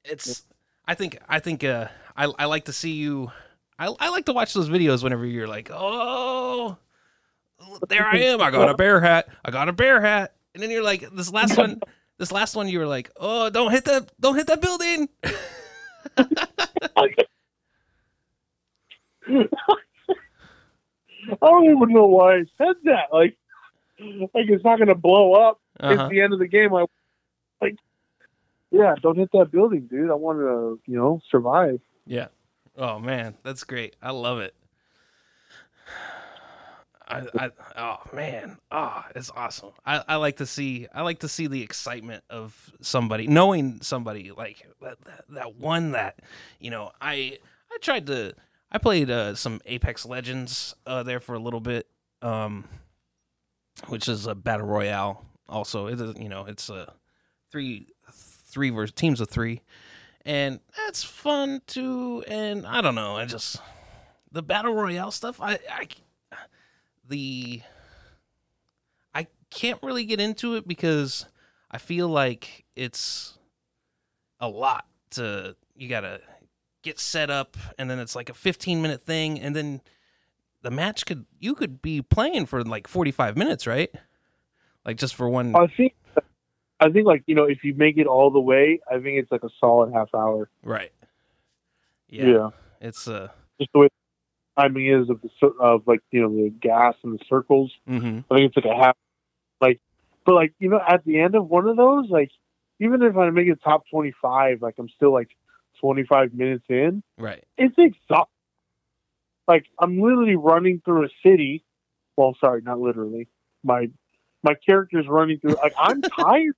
[0.05, 0.45] it's
[0.87, 3.31] I think I think uh I I like to see you.
[3.79, 6.77] I I like to watch those videos whenever you're like, oh,
[7.89, 8.41] there I am.
[8.41, 9.29] I got a bear hat.
[9.45, 11.81] I got a bear hat, and then you're like, this last one.
[12.19, 14.13] This last one, you were like, "Oh, don't hit that!
[14.21, 16.27] Don't hit that building!" I
[21.41, 23.07] don't even know why I said that.
[23.13, 23.37] Like,
[23.99, 25.61] like it's not gonna blow up.
[25.81, 25.95] Uh-huh.
[25.95, 26.73] It's the end of the game.
[26.73, 26.91] I like,
[28.73, 30.11] yeah, don't hit that building, dude.
[30.11, 31.81] I want to, you know, survive.
[32.07, 32.29] Yeah.
[32.77, 33.97] Oh man, that's great.
[34.03, 34.55] I love it.
[37.07, 39.73] I, I oh man, oh it's awesome.
[39.85, 44.31] I, I like to see I like to see the excitement of somebody knowing somebody
[44.31, 46.21] like that, that, that one that
[46.59, 47.39] you know I
[47.71, 48.35] I tried to
[48.71, 51.87] I played uh, some Apex Legends uh, there for a little bit,
[52.23, 52.67] um,
[53.89, 55.27] which is a battle royale.
[55.47, 56.95] Also, it is, you know it's a
[57.51, 57.89] three
[58.53, 59.63] three versus teams of three
[60.25, 62.25] and that's fun too.
[62.29, 63.61] And I don't know, I just
[64.31, 65.41] the battle royale stuff.
[65.41, 65.89] I, I
[67.09, 67.63] the
[69.15, 71.27] I can't really get into it because
[71.71, 73.39] I feel like it's
[74.41, 76.21] a lot to you gotta
[76.83, 79.81] get set up, and then it's like a 15 minute thing, and then
[80.63, 83.91] the match could you could be playing for like 45 minutes, right?
[84.85, 85.55] Like just for one.
[85.55, 85.95] I think,
[86.83, 89.31] I think, like you know, if you make it all the way, I think it's
[89.31, 90.49] like a solid half hour.
[90.63, 90.93] Right.
[92.09, 92.51] Yeah, Yeah.
[92.81, 93.29] It's uh.
[93.61, 93.89] just the way
[94.59, 97.73] timing is of the of like you know the gas and the circles.
[97.89, 98.21] Mm-hmm.
[98.31, 98.97] I think it's like a half,
[99.61, 99.81] like,
[100.27, 102.31] but like you know, at the end of one of those, like,
[102.81, 105.31] even if I make it top twenty five, like I'm still like
[105.81, 107.03] twenty five minutes in.
[107.19, 107.45] Right.
[107.57, 108.27] It's exhausting.
[109.49, 111.65] Like I'm literally running through a city.
[112.17, 113.29] Well, sorry, not literally.
[113.65, 113.89] My
[114.43, 115.55] my character's running through.
[115.55, 116.57] Like I'm tired,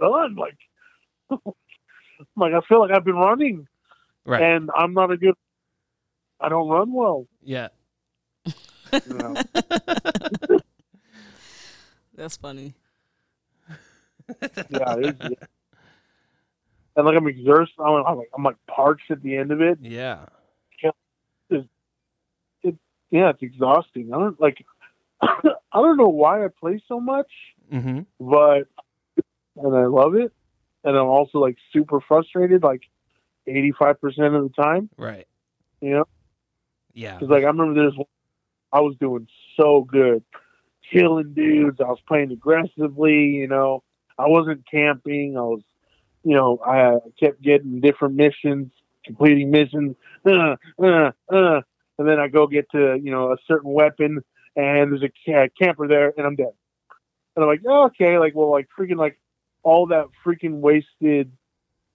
[0.00, 0.36] done.
[0.36, 0.58] Like,
[2.36, 3.66] like I feel like I've been running,
[4.24, 4.42] Right.
[4.42, 5.34] and I'm not a good.
[6.40, 7.26] I don't run well.
[7.42, 7.68] yeah.
[8.46, 8.52] You
[9.18, 9.34] know?
[12.14, 12.74] That's funny.
[14.70, 15.36] yeah, it is,
[16.96, 17.80] and like I'm exhausted.
[17.80, 19.78] I'm, I'm like I'm like parched at the end of it.
[19.82, 20.26] Yeah.
[23.10, 24.12] Yeah, it's exhausting.
[24.12, 24.64] I don't like.
[25.22, 25.30] I
[25.72, 27.30] don't know why I play so much,
[27.72, 28.00] Mm-hmm.
[28.20, 28.68] but
[29.62, 30.32] and I love it,
[30.84, 32.82] and I'm also like super frustrated, like
[33.46, 34.88] eighty five percent of the time.
[34.96, 35.26] Right.
[35.80, 36.04] You know,
[36.94, 37.14] Yeah.
[37.14, 37.94] because like I remember this,
[38.72, 40.22] I was doing so good,
[40.92, 41.80] killing dudes.
[41.80, 43.24] I was playing aggressively.
[43.26, 43.82] You know,
[44.18, 45.36] I wasn't camping.
[45.36, 45.62] I was,
[46.24, 48.72] you know, I kept getting different missions,
[49.04, 51.60] completing missions, uh, uh, uh,
[51.98, 54.20] and then I go get to you know a certain weapon,
[54.56, 56.52] and there's a ca- camper there, and I'm dead.
[57.36, 59.18] And I'm like, oh, okay, like well, like freaking like
[59.62, 61.30] all that freaking wasted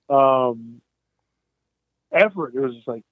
[0.10, 0.82] um
[2.12, 2.54] effort.
[2.56, 3.04] It was just like,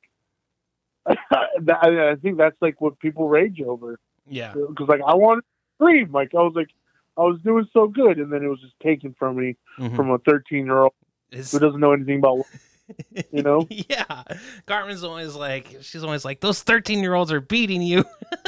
[1.08, 4.54] I I think that's like what people rage over Yeah.
[4.54, 6.70] because like I wanted to scream, like I was like
[7.18, 9.96] I was doing so good, and then it was just taken from me Mhm.
[9.96, 10.94] from a 13 year old
[11.32, 12.46] who doesn't know anything about.
[13.32, 13.66] you know?
[13.70, 14.24] yeah.
[14.66, 18.04] Carmen's always like, she's always like, those 13 year olds are beating you.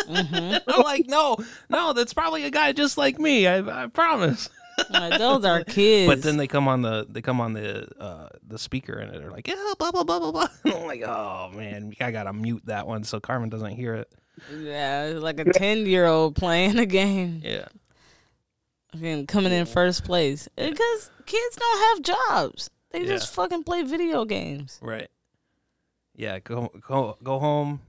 [0.06, 1.38] hmm I'm like, no,
[1.70, 3.48] no, that's probably a guy just like me.
[3.48, 4.50] I, I promise.
[4.90, 6.08] Like, those are kids.
[6.12, 9.32] But then they come on the they come on the uh the speaker and they're
[9.32, 10.48] like, yeah, blah blah blah blah blah.
[10.66, 14.12] And I'm like, oh man, I gotta mute that one so Carmen doesn't hear it.
[14.60, 17.68] yeah, it's like a ten year old playing a game Yeah.
[19.02, 22.70] and coming in first place because kids don't have jobs.
[22.92, 23.08] They Yeah.
[23.08, 24.80] just fucking play video games.
[24.82, 25.10] Right.
[26.16, 26.40] Yeah.
[26.40, 27.82] Go go go home,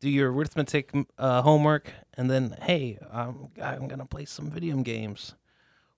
[0.00, 5.34] do your arithmetic uh, homework, and then hey, I'm I'm gonna play some video games.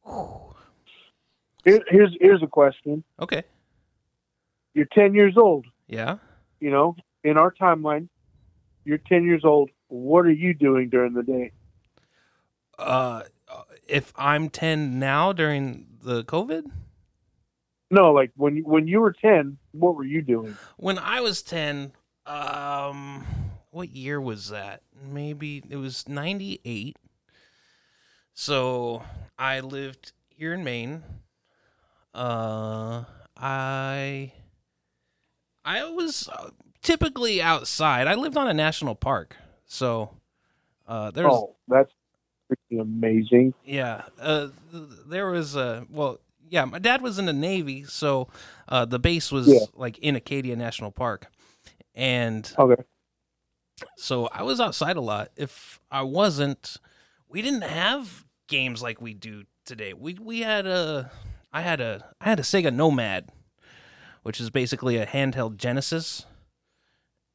[0.07, 3.05] Here, here's here's a question.
[3.21, 3.45] Okay.
[4.75, 5.67] You're 10 years old.
[5.87, 6.17] Yeah.
[6.61, 8.09] You know, in our timeline,
[8.85, 9.71] you're 10 years old.
[9.89, 11.53] What are you doing during the day?
[12.79, 13.23] Uh,
[13.87, 16.65] if I'm 10 now during the COVID,
[17.91, 20.57] No, like when when you were 10, what were you doing?
[20.79, 21.93] when I was 10,
[22.27, 23.25] Um,
[23.71, 24.83] what year was that?
[25.05, 26.97] Maybe it was '98.
[28.35, 29.03] So
[29.39, 31.03] I lived here in Maine.
[32.15, 33.05] Uh,
[33.37, 34.33] I
[35.65, 36.51] I was uh,
[36.83, 38.07] typically outside.
[38.07, 40.11] I lived on a national park, so
[40.87, 41.93] uh, there's Oh, that's
[42.51, 43.55] freaking amazing.
[43.65, 44.03] yeah.
[44.21, 44.49] Uh,
[45.07, 46.19] there was a well,
[46.51, 46.65] yeah.
[46.65, 48.29] My dad was in the Navy, so
[48.69, 49.67] uh, the base was Yeah.
[49.75, 51.27] like in Acadia National Park,
[51.95, 52.83] and Okay.
[53.97, 55.31] so I was outside a lot.
[55.37, 56.77] If I wasn't,
[57.33, 59.95] we didn't have games like we do today.
[59.95, 61.11] We we had a
[61.53, 63.31] I had a I had a Sega Nomad,
[64.23, 66.27] which is basically a handheld Genesis,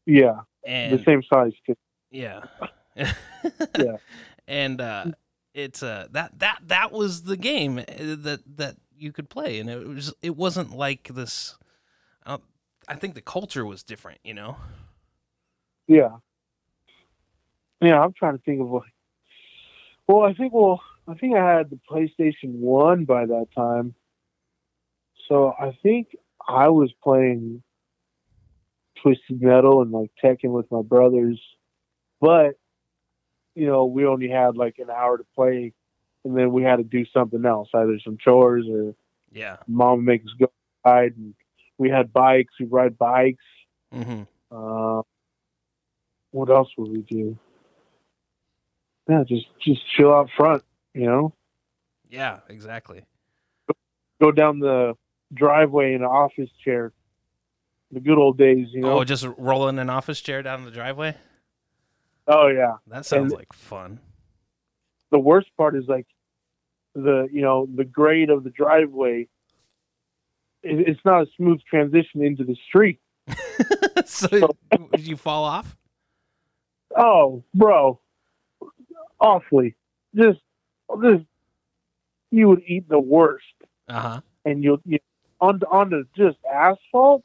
[0.06, 1.54] Yeah, and the same size.
[1.66, 1.78] kid.
[2.12, 2.44] yeah.
[3.78, 3.98] Yeah.
[4.48, 5.06] And uh
[5.54, 9.70] it's uh that that that was the game uh, that that you could play and
[9.70, 11.58] it was it wasn't like this
[12.26, 12.40] I,
[12.88, 14.58] I think the culture was different, you know.
[15.88, 16.18] Yeah.
[17.80, 18.92] Yeah, I'm trying to think of like.
[20.08, 23.94] Well, I think well, I think I had the PlayStation One by that time,
[25.28, 26.16] so I think
[26.48, 27.62] I was playing
[29.02, 31.42] Twisted Metal and like Tekken with my brothers,
[32.22, 32.56] but
[33.54, 35.74] you know we only had like an hour to play,
[36.24, 38.96] and then we had to do something else, either some chores or
[39.32, 39.58] Yeah.
[39.68, 40.48] mom makes go
[40.86, 41.36] ride, and
[41.78, 43.44] we had bikes, we ride bikes.
[43.94, 44.26] Mhm.
[44.52, 45.02] Uh,
[46.32, 47.38] what else would we do?
[49.10, 51.34] Yeah, just just chill out front, you know.
[52.10, 53.04] Yeah, exactly.
[54.22, 54.96] Go down the
[55.34, 56.92] driveway in an office chair.
[57.92, 59.00] The good old days, you know.
[59.00, 61.16] Oh, just rolling an office chair down the driveway?
[62.28, 62.74] Oh yeah.
[62.88, 64.00] That sounds And- like fun.
[65.10, 66.06] The worst part is like
[66.94, 69.28] the you know the grade of the driveway.
[70.64, 73.00] It, it's not a smooth transition into the street.
[74.06, 74.28] so
[74.92, 75.78] did you fall off?
[76.96, 78.00] Oh, bro,
[79.20, 79.76] awfully.
[80.16, 80.40] Just,
[81.02, 81.24] just
[82.32, 83.46] you would eat the worst.
[83.90, 84.20] Uh-huh.
[84.44, 85.00] and you'll you
[85.40, 87.24] onto onto just asphalt.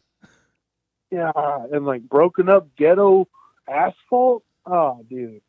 [1.10, 1.32] Yeah,
[1.72, 3.26] and like broken up ghetto
[3.68, 4.44] asphalt.
[4.64, 5.42] Oh, dude, it's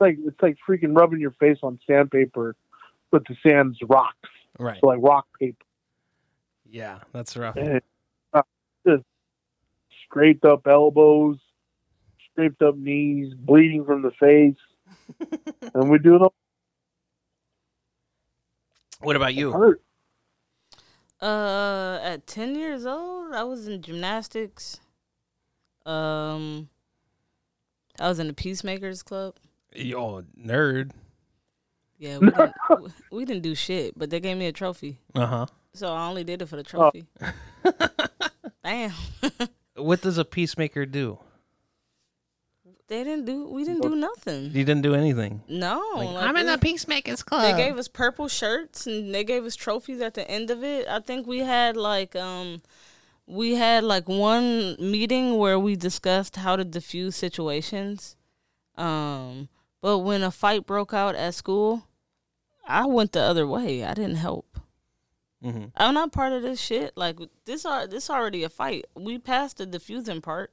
[0.00, 2.54] like it's like freaking rubbing your face on sandpaper,
[3.10, 4.78] but the sand's rocks, Right.
[4.80, 5.64] so like rock paper,
[6.70, 7.56] Yeah, that's rough.
[7.56, 7.80] and
[8.34, 8.42] uh,
[8.86, 9.04] just
[10.04, 11.38] scraped up elbows,
[12.30, 14.54] scraped up knees, bleeding from the face,
[15.74, 16.34] and we do it all
[19.00, 19.76] What about you?
[21.20, 24.80] Uh, at ten years old, I was in gymnastics.
[25.86, 26.68] Um,
[28.00, 29.36] I was in the Peacemakers Club.
[29.74, 30.90] Yo, nerd.
[31.98, 32.52] Yeah, we didn't,
[33.10, 35.46] we didn't do shit, but they gave me a trophy, Uh-huh.
[35.72, 36.46] so I only did it Oh.
[36.48, 37.06] for the trophy.
[38.64, 38.92] Damn,
[39.76, 41.18] What does a peacemaker do?
[42.88, 43.48] They didn't do.
[43.48, 44.44] We didn't do nothing.
[44.44, 45.42] You didn't do anything.
[45.48, 47.42] No, Like, like, I'm in the peacemakers club.
[47.42, 50.86] They gave us purple shirts and they gave us trophies at the end of it.
[50.88, 52.62] I think we had like um
[53.26, 58.16] we had like one meeting where we discussed how to diffuse situations.
[58.76, 59.48] Um
[59.82, 61.86] but when a fight broke out at school,
[62.66, 63.84] I went the other way.
[63.84, 64.58] I didn't help.
[65.44, 65.66] Mm-hmm.
[65.76, 66.92] I'm not part of this shit.
[66.96, 68.84] Like this are this already a fight.
[68.94, 70.52] We passed the diffusing part.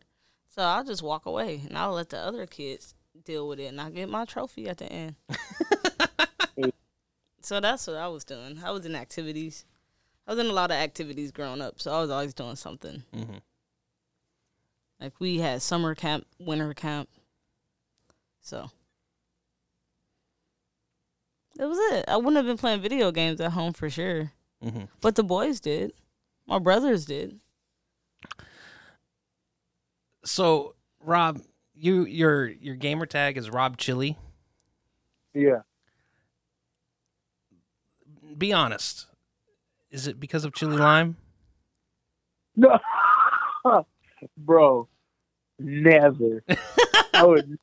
[0.55, 2.93] So I'll just walk away and I'll let the other kids
[3.25, 5.15] deal with it and I get my trophy at the end.
[7.41, 8.59] so that's what I was doing.
[8.63, 9.65] I was in activities.
[10.27, 13.01] I was in a lot of activities growing up, so I was always doing something.
[13.11, 13.37] hmm
[15.01, 17.09] Like we had summer camp, winter camp.
[18.41, 18.69] So
[21.55, 22.05] that was it.
[22.07, 24.33] I wouldn't have been playing video games at home for sure.
[24.61, 25.93] hmm But the boys did.
[26.45, 27.39] My brothers did.
[30.25, 31.41] So, Rob,
[31.73, 34.17] you your your gamer tag is Rob Chili.
[35.33, 35.61] Yeah.
[38.37, 39.07] Be honest.
[39.91, 41.17] Is it because of chili lime?
[42.55, 42.79] No,
[44.37, 44.87] bro,
[45.59, 46.43] never.
[47.13, 47.57] I would.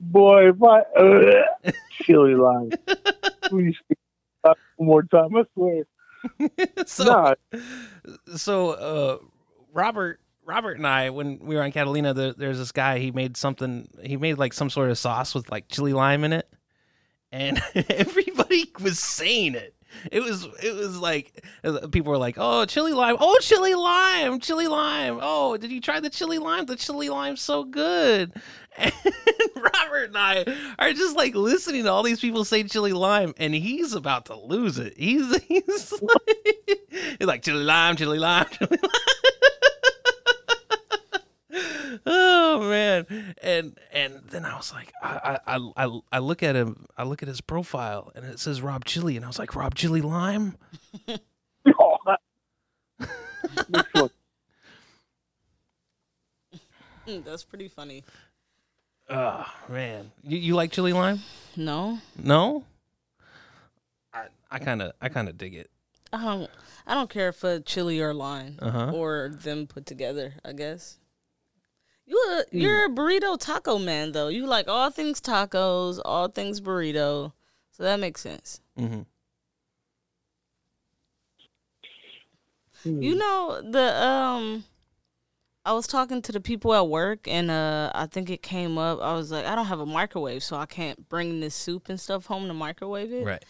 [0.00, 2.70] Boy, if I uh, chili lime.
[3.42, 3.76] Please
[4.42, 5.36] one more time.
[5.36, 5.84] I swear.
[6.86, 7.34] so, Nah,
[8.36, 9.18] so uh,
[9.72, 12.98] Robert Robert and I, when we were on Catalina, there, there's this guy.
[12.98, 13.88] He made something.
[14.02, 16.48] He made like some sort of sauce with like chili lime in it,
[17.32, 19.74] and everybody was saying it.
[20.12, 23.16] It was it was like uh, people were like, "Oh, chili lime!
[23.18, 24.40] Oh, chili lime!
[24.40, 25.18] Chili lime!
[25.20, 26.66] Oh, did you try the chili lime?
[26.66, 28.32] The chili lime's so good."
[28.78, 28.92] And
[29.56, 30.44] Robert and I
[30.78, 34.36] are just like listening to all these people say chili lime, and he's about to
[34.36, 34.92] lose it.
[34.98, 39.15] He's he's like, he's like chili lime, chili lime, chili lime.
[42.06, 46.86] Oh man, and and then I was like, I, I I I look at him,
[46.96, 49.74] I look at his profile, and it says Rob Chili, and I was like, Rob
[49.74, 50.56] Chili Lime.
[51.78, 52.20] Oh, that-
[53.68, 54.10] Next one.
[57.06, 58.04] Mm, That's pretty funny.
[59.08, 61.20] Oh man, you you like chili lime?
[61.56, 62.64] No, No.
[64.12, 65.70] I I kind of I kind of dig it.
[66.12, 66.50] I don't.
[66.88, 68.90] I don't care for chili or lime Uh-huh.
[68.92, 70.34] or them put together.
[70.44, 70.98] I guess.
[72.06, 74.28] You a, you're a burrito taco man though.
[74.28, 77.32] You like all things tacos, all things burrito.
[77.72, 78.60] So that makes sense.
[78.78, 79.02] Mm-hmm.
[82.84, 83.02] Hmm.
[83.02, 84.64] You know the um
[85.64, 89.00] I was talking to the people at work and uh I think it came up.
[89.00, 92.00] I was like, I don't have a microwave, so I can't bring this soup and
[92.00, 93.24] stuff home to microwave it.
[93.24, 93.44] Right.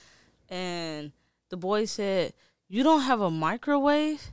[0.49, 1.13] And
[1.51, 2.33] the boy said,
[2.69, 4.33] "You don't have a microwave?"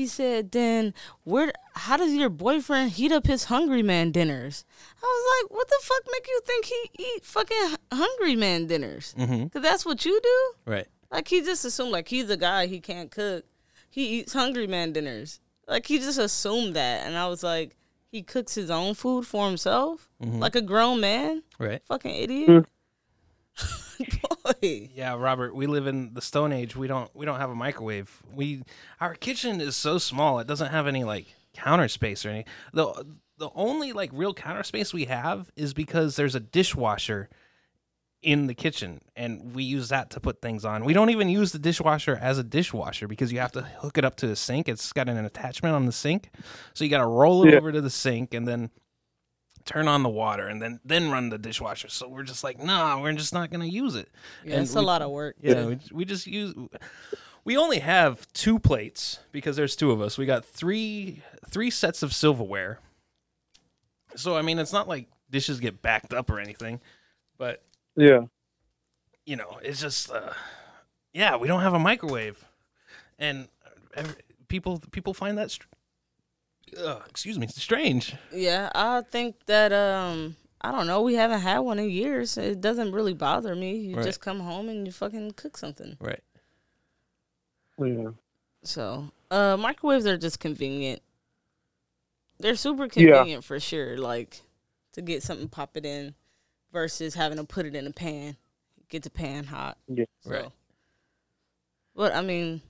[0.00, 0.94] He said, "Then
[1.24, 4.64] where how does your boyfriend heat up his hungry man dinners?"
[5.02, 9.14] I was like, "What the fuck make you think he eat fucking hungry man dinners?
[9.18, 9.48] Mm-hmm.
[9.48, 10.86] Cuz that's what you do?" Right.
[11.12, 13.44] Like he just assumed like he's a guy he can't cook.
[13.90, 15.38] He eats hungry man dinners.
[15.68, 17.76] Like he just assumed that, and I was like,
[18.10, 20.38] he cooks his own food for himself, Mhm.
[20.40, 21.42] like a grown man.
[21.58, 21.82] Right.
[21.88, 22.64] Fucking idiot.
[24.60, 24.90] Boy.
[24.94, 26.76] Yeah, Robert, we live in the Stone Age.
[26.76, 28.22] We don't we don't have a microwave.
[28.34, 28.62] We
[29.00, 30.38] our kitchen is so small.
[30.38, 32.44] It doesn't have any like counter space or any.
[32.72, 33.06] The
[33.38, 37.28] the only like real counter space we have is because there's a dishwasher
[38.22, 40.84] in the kitchen and we use that to put things on.
[40.84, 44.04] We don't even use the dishwasher as a dishwasher because you have to hook it
[44.04, 44.68] up to the sink.
[44.68, 46.28] It's got an attachment on the sink.
[46.74, 47.56] So you got to roll it Yeah.
[47.56, 48.68] over to the sink and then
[49.64, 51.88] turn on the water and then then run the dishwasher.
[51.88, 54.08] So we're just like, "Nah, we're just not going to use it."
[54.44, 55.36] Yeah, And it's a lot of work.
[55.40, 56.54] Yeah, we, we just use.
[57.44, 60.18] We only have two plates because there's two of us.
[60.18, 62.78] We got three three sets of silverware.
[64.16, 66.80] So I mean, it's not like dishes get backed up or anything,
[67.38, 67.62] but
[67.96, 68.22] Yeah.
[69.24, 70.32] you know, it's just uh,
[71.12, 72.44] yeah, we don't have a microwave,
[73.18, 73.48] and
[73.94, 74.14] every,
[74.48, 75.50] people people find that.
[75.50, 75.66] Str-
[76.78, 78.14] uh, excuse me, It's strange.
[78.32, 82.36] Yeah, I think that um I don't know, we haven't had one in years.
[82.36, 83.76] It doesn't really bother me.
[83.76, 84.04] You Right.
[84.04, 85.96] just come home and you fucking cook something.
[86.00, 86.22] Right.
[87.78, 88.10] Yeah.
[88.62, 91.00] So, uh microwaves are just convenient.
[92.38, 93.14] They're super Yeah.
[93.16, 94.40] convenient for sure, like
[94.92, 96.14] to get something pop it in
[96.72, 98.36] versus having to put it in a pan.
[98.88, 99.78] Get the pan hot.
[99.88, 100.04] Yeah.
[100.20, 100.30] So.
[100.30, 100.50] Right.
[101.94, 102.60] But I mean,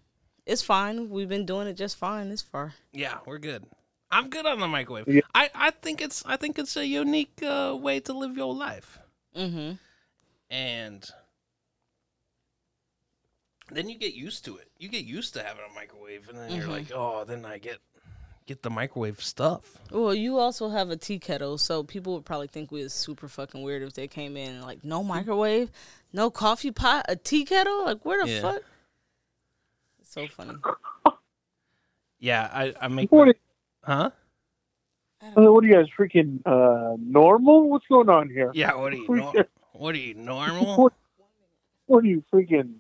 [0.46, 1.08] it's fine.
[1.10, 2.74] We've been doing it just fine this far.
[2.92, 3.64] Yeah, we're good.
[4.12, 5.06] I'm good on the microwave.
[5.08, 5.20] Yeah.
[5.34, 8.98] I, I think it's I think it's a unique uh, way to live your life.
[9.36, 9.72] Mm-hmm.
[10.52, 11.08] and
[13.70, 14.68] then you get used to it.
[14.78, 16.70] You get used to having a microwave, and then you're Mhm.
[16.70, 17.78] like, oh, then I get
[18.46, 19.78] get the microwave stuff.
[19.92, 23.28] Well, you also have a tea kettle, so people would probably think we was super
[23.28, 25.70] fucking weird if they came in and like no microwave,
[26.12, 27.84] no coffee pot, a tea kettle.
[27.84, 28.40] Like where the Yeah.
[28.42, 28.62] fuck?
[30.00, 30.54] It's so funny.
[32.18, 33.34] Yeah, I I make What, my-
[33.82, 34.10] huh?
[35.22, 37.68] uh, what are you guys freaking uh, normal?
[37.68, 38.50] What's going on here?
[38.54, 40.76] Yeah, what are you nor- what are you normal?
[40.76, 40.92] What,
[41.86, 42.74] what are you freaking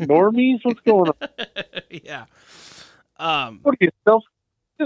[0.00, 0.58] normies?
[0.62, 1.28] What's going on?
[1.90, 2.26] yeah.
[3.16, 4.22] Um, What are you self?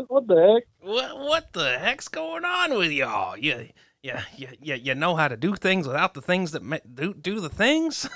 [0.07, 0.65] What the heck?
[0.87, 3.37] what what the heck's going on with y'all?
[3.37, 3.69] You
[4.03, 7.15] yeah yeah yeah you know how to do things without the things that ma- do
[7.15, 8.09] do the things.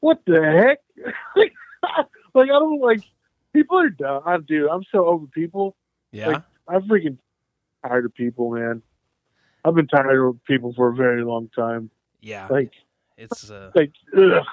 [0.00, 0.78] What the heck?
[1.36, 1.52] like
[2.34, 3.00] I don't like
[3.52, 4.22] people are dumb.
[4.26, 4.68] I do.
[4.70, 5.76] I'm so over people.
[6.10, 6.40] Yeah.
[6.68, 7.18] I'm freaking
[7.86, 8.82] tired of people, man.
[9.64, 11.90] I've been tired of people for a very long time.
[12.20, 12.48] yeah.
[12.50, 12.72] Like,
[13.16, 13.70] It's uh.
[13.74, 14.44] like, ugh.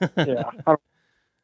[0.16, 0.50] yeah.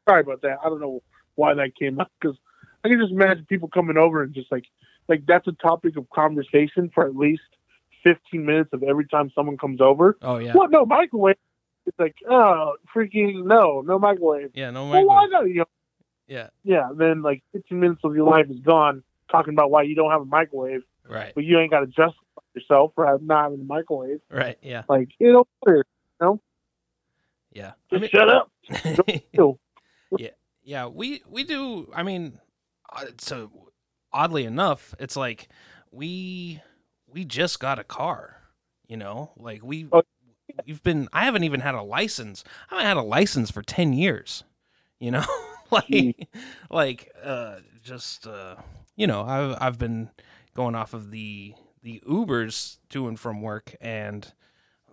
[0.07, 0.57] Sorry about that.
[0.63, 1.01] I don't know
[1.35, 2.37] why that came up because
[2.83, 4.65] I can just imagine people coming over and just like,
[5.07, 7.41] like that's a topic of conversation for at least
[8.03, 10.17] 15 minutes of every time someone comes over.
[10.21, 10.53] oh yeah.
[10.53, 10.71] What?
[10.71, 11.37] No microwave.
[11.87, 14.51] It's like, oh, freaking no, no microwave.
[14.53, 14.71] Yeah.
[14.71, 15.07] No microwave.
[15.07, 15.47] Well, why not?
[15.47, 15.65] You know,
[16.27, 16.47] Yeah.
[16.63, 16.89] yeah.
[16.95, 20.21] Then like 15 minutes of your life is gone talking about why you don't have
[20.21, 21.33] a microwave, Right.
[21.35, 22.21] but you ain't got to justify
[22.55, 24.21] yourself for not having a microwave.
[24.29, 24.57] Right.
[24.61, 24.83] Yeah.
[24.89, 25.85] Like, you know, matter.
[27.51, 27.71] Yeah.
[27.91, 28.51] I mean, shut up.
[30.17, 30.29] yeah.
[30.63, 30.87] yeah.
[30.87, 31.89] We we do.
[31.95, 32.39] I mean,
[32.91, 33.49] uh, so
[34.11, 35.47] oddly enough, it's like
[35.89, 36.61] we
[37.07, 38.41] we just got a car.
[38.87, 40.01] You know, like we Oh.
[40.67, 41.07] we've been.
[41.13, 42.43] I haven't even had a license.
[42.69, 44.43] I haven't had a license for ten years.
[44.99, 45.23] You know,
[45.71, 46.27] like Mm.
[46.69, 48.55] like uh, just uh,
[48.95, 50.09] you know, I've I've been
[50.55, 54.31] going off of the the Ubers to and from work and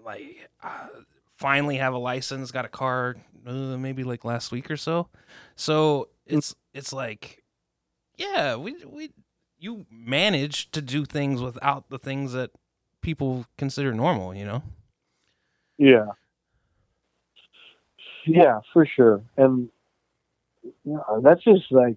[0.05, 0.89] like uh,
[1.37, 3.16] finally have a license, got a car
[3.47, 5.09] uh, maybe like last week or so.
[5.57, 7.43] So it's it's like
[8.16, 9.11] yeah, we we
[9.59, 12.51] you manage to do things without the things that
[13.01, 14.35] people consider normal.
[14.35, 14.62] You know.
[15.79, 16.07] Yeah.
[18.27, 19.23] Yeah, for sure.
[19.37, 19.68] And
[20.85, 21.97] yeah, that's just like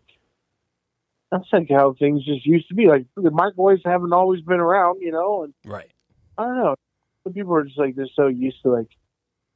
[1.31, 2.87] that's like how things just used to be.
[2.87, 5.91] Like the microwaves haven't always been around, you know, and Right.
[6.37, 6.75] I don't know.
[7.23, 8.89] Some people are just like they're so used to like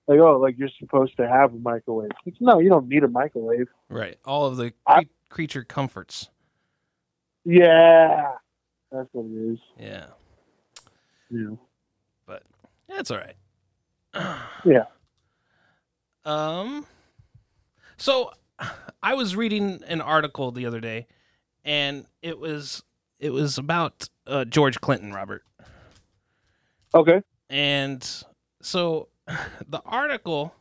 [0.07, 2.09] like oh like you're supposed to have a microwave.
[2.25, 3.67] Like, no, you don't need a microwave.
[3.89, 4.17] Right.
[4.25, 6.29] All of the I- creature comforts.
[7.45, 8.33] Yeah.
[8.91, 9.59] That's what it is.
[9.79, 10.05] Yeah.
[11.29, 11.55] Yeah.
[12.25, 12.43] But
[12.87, 13.35] that's all right.
[14.65, 14.85] Yeah.
[16.25, 16.85] Um.
[17.97, 18.31] So,
[19.03, 21.07] I was reading an article the other day,
[21.63, 22.83] and it was
[23.19, 25.43] it was about uh, George Clinton, Robert.
[26.93, 27.21] Okay.
[27.49, 28.07] And
[28.61, 29.09] so,
[29.67, 30.53] the article,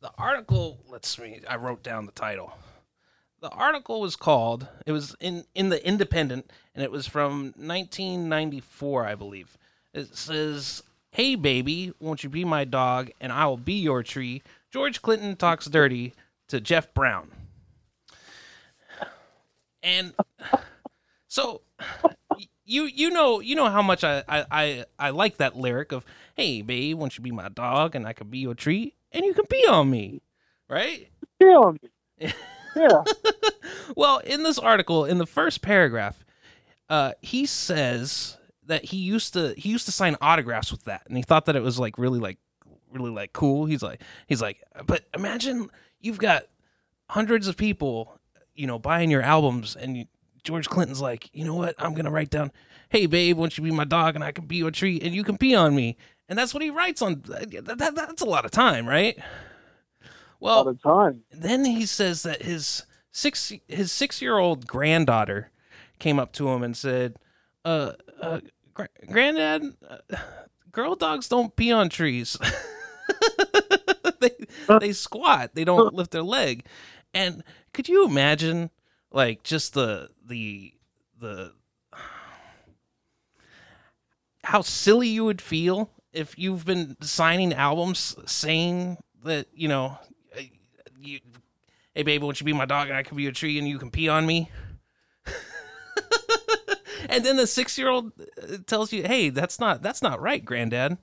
[0.00, 0.80] the article.
[0.88, 1.40] Let's me.
[1.48, 2.52] I wrote down the title.
[3.40, 4.68] The article was called.
[4.86, 9.58] It was in in the Independent, and it was from 1994, I believe.
[9.92, 14.42] It says, "Hey baby, won't you be my dog, and I will be your tree."
[14.74, 16.14] George Clinton talks dirty
[16.48, 17.30] to Jeff Brown,
[19.84, 20.12] and
[21.28, 21.60] so
[22.64, 26.04] you you know you know how much I I I, I like that lyric of
[26.34, 29.32] "Hey babe, won't you be my dog, and I can be your tree, and you
[29.32, 30.22] can pee on me,"
[30.68, 31.08] right?
[31.38, 31.46] Yeah.
[31.46, 32.32] on me.
[32.74, 33.04] Yeah.
[33.94, 36.24] well, in this article, in the first paragraph,
[36.88, 41.16] uh, he says that he used to he used to sign autographs with that, and
[41.16, 42.38] he thought that it was like really like
[42.94, 43.66] really like cool.
[43.66, 45.68] He's like he's like, but imagine
[46.00, 46.44] you've got
[47.10, 48.18] hundreds of people,
[48.54, 50.04] you know, buying your albums, and you,
[50.42, 51.74] George Clinton's like, you know what?
[51.78, 52.52] I'm gonna write down,
[52.88, 55.24] hey babe, won't you be my dog, and I can be your tree, and you
[55.24, 55.96] can pee on me,
[56.28, 57.22] and that's what he writes on.
[57.26, 59.18] That, that, that's a lot of time, right?
[60.40, 61.22] Well, the time.
[61.32, 65.50] then he says that his six his six year old granddaughter
[65.98, 67.16] came up to him and said,
[67.64, 68.40] "Uh, uh
[68.74, 70.16] gra- granddad, uh,
[70.74, 72.36] girl dogs don't pee on trees.
[74.20, 74.30] they
[74.80, 75.50] they squat.
[75.54, 76.64] They don't lift their leg."
[77.12, 78.70] And could you imagine,
[79.12, 80.74] like, just the the
[81.18, 81.52] the
[84.44, 89.98] how silly you would feel if you've been signing albums saying that you know
[91.00, 91.20] you,
[91.94, 93.78] hey baby, won't you be my dog and I can be a tree and you
[93.78, 94.50] can pee on me?
[97.08, 100.44] and then the six year old uh, tells you, hey, that's not that's not right,
[100.44, 100.98] granddad.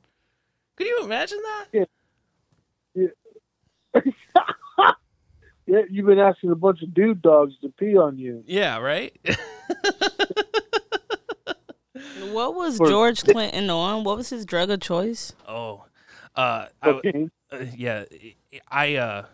[0.82, 1.65] Could you imagine that?
[2.95, 3.07] Yeah,
[5.67, 5.82] yeah.
[5.91, 8.43] you've been asking a bunch of dude dogs to pee on you.
[8.47, 9.15] Yeah, right.
[12.32, 14.03] What was Or- George Clinton on?
[14.05, 15.34] What was his drug of choice?
[15.47, 15.86] oh,
[16.36, 16.89] uh, I,
[17.51, 18.05] uh, yeah,
[18.69, 19.25] I uh,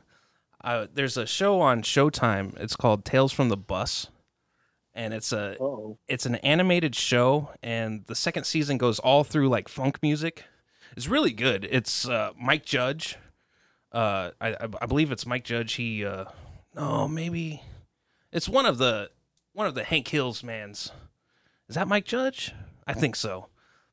[0.61, 2.57] I, there's a show on Showtime.
[2.59, 4.07] It's called Tales from the Bus,
[4.95, 5.97] and it's a Oh.
[6.09, 10.43] it's an animated show and the second season goes all through like funk music
[10.97, 11.67] it's really good.
[11.69, 13.17] It's uh, mike judge.
[13.91, 15.73] Uh, I, I believe it's mike judge.
[15.73, 16.25] He uh,
[16.75, 17.61] no maybe
[18.31, 19.11] it's one of the
[19.53, 20.91] one of the hank hills mans.
[21.69, 22.51] Is that mike judge?
[22.87, 23.47] I think so.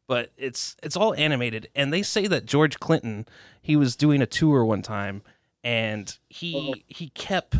[0.07, 1.69] But it's it's all animated.
[1.75, 3.27] And they say that george clinton
[3.61, 5.23] he was doing a tour one time
[5.63, 7.57] and he he kept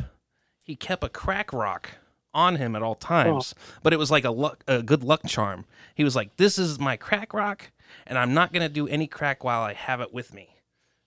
[0.63, 1.91] he kept a crack rock
[2.33, 3.55] on him at all times.
[3.83, 5.67] But it was like a luck a good luck charm.
[5.95, 7.71] He was like this is my crack rock
[8.07, 10.51] and i'm not going to do any crack while i have it with me.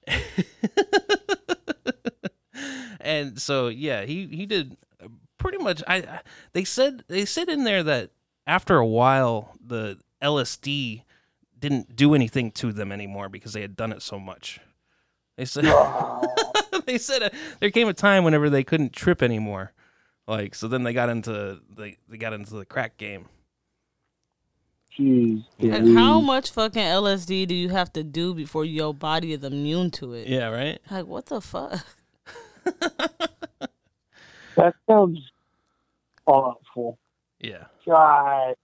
[3.00, 4.76] And so yeah he he did
[5.38, 6.22] pretty much i I-
[6.54, 8.10] they said they said in there that
[8.46, 11.04] after a while the lsd
[11.58, 14.60] didn't do anything to them anymore because they had done it so much.
[15.38, 15.66] They said
[16.86, 17.30] they said uh,
[17.60, 19.72] there came a time whenever they couldn't trip anymore.
[20.28, 23.28] Like so then they got into they, they got into the crack game
[25.00, 25.44] Jeez.
[25.60, 29.92] And how much fucking LSD do you have to do before your body is immune
[29.92, 30.28] to it?
[30.28, 31.86] yeah right Like what the fuck?
[34.56, 35.20] That sounds
[36.26, 36.98] awful.
[37.40, 38.56] yeah God.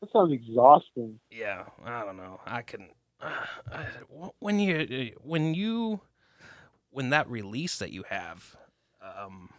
[0.00, 1.18] That sounds exhausting.
[1.30, 2.88] yeah i don't know i can
[3.22, 3.86] I,
[4.40, 6.00] when you when you
[6.90, 8.56] when that release that you have
[9.02, 9.50] um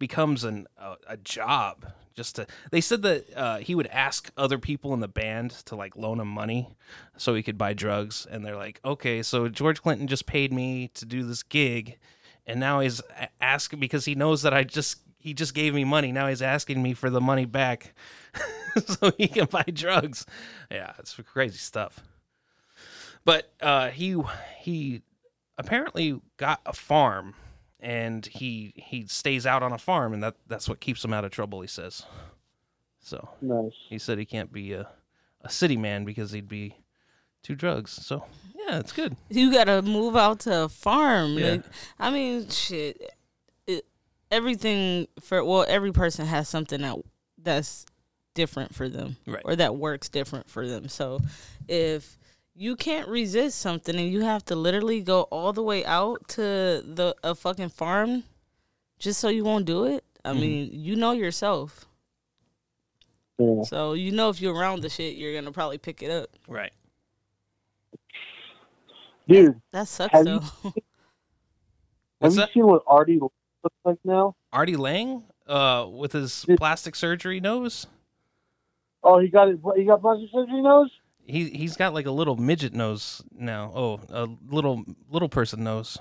[0.00, 1.92] becomes an a, a job.
[2.16, 5.76] Just to they said that uh, he would ask other people in the band to
[5.76, 6.74] like loan him money
[7.16, 8.26] so he could buy drugs.
[8.28, 11.98] And they're like okay so george clinton just paid me to do this gig
[12.46, 13.00] and now he's
[13.40, 16.12] asking because he knows that i just he just gave me money.
[16.12, 17.94] Now he's asking me for the money back
[18.86, 20.26] so he can buy drugs.
[20.70, 22.00] Yeah it's crazy stuff.
[23.24, 24.16] But uh, he
[24.58, 25.02] he
[25.58, 27.34] apparently got a farm
[27.82, 31.24] and he he stays out on a farm and that that's what keeps him out
[31.24, 32.04] of trouble he says
[33.00, 33.72] So Nice.
[33.88, 34.88] he said he can't be a,
[35.42, 36.74] a city man because he'd be
[37.42, 37.90] two drugs.
[37.92, 38.24] So
[38.54, 39.16] yeah, it's good.
[39.30, 41.38] You gotta move out to a farm.
[41.38, 41.50] Yeah.
[41.52, 41.64] Like,
[41.98, 43.00] I mean, shit.
[43.66, 43.86] It,
[44.30, 46.96] everything for well, every person has something that
[47.42, 47.86] that's
[48.34, 49.42] different for them, Right.
[49.44, 50.88] or that works different for them.
[50.88, 51.20] So,
[51.68, 52.18] if
[52.60, 56.42] you can't resist something and you have to literally go all the way out to
[56.42, 58.22] the a fucking farm
[58.98, 60.40] just so you won't do it, I Mhm.
[60.40, 61.86] mean, you know yourself.
[63.38, 63.62] Yeah.
[63.62, 66.28] So you know if you're around the shit, you're gonna probably pick it up.
[66.46, 66.72] Right.
[69.26, 70.40] Dude, That sucks Have you- though.
[70.64, 70.74] have
[72.18, 72.50] What's you that?
[72.52, 73.34] seen what Artie looks
[73.86, 74.36] like now?
[74.52, 77.86] Artie Lange, uh, with his Did- plastic surgery nose.
[79.02, 79.58] Oh, he got it.
[79.76, 80.90] He got plastic surgery nose.
[81.30, 83.72] He he's got like a little midget nose now.
[83.74, 85.98] Oh, a little little person nose.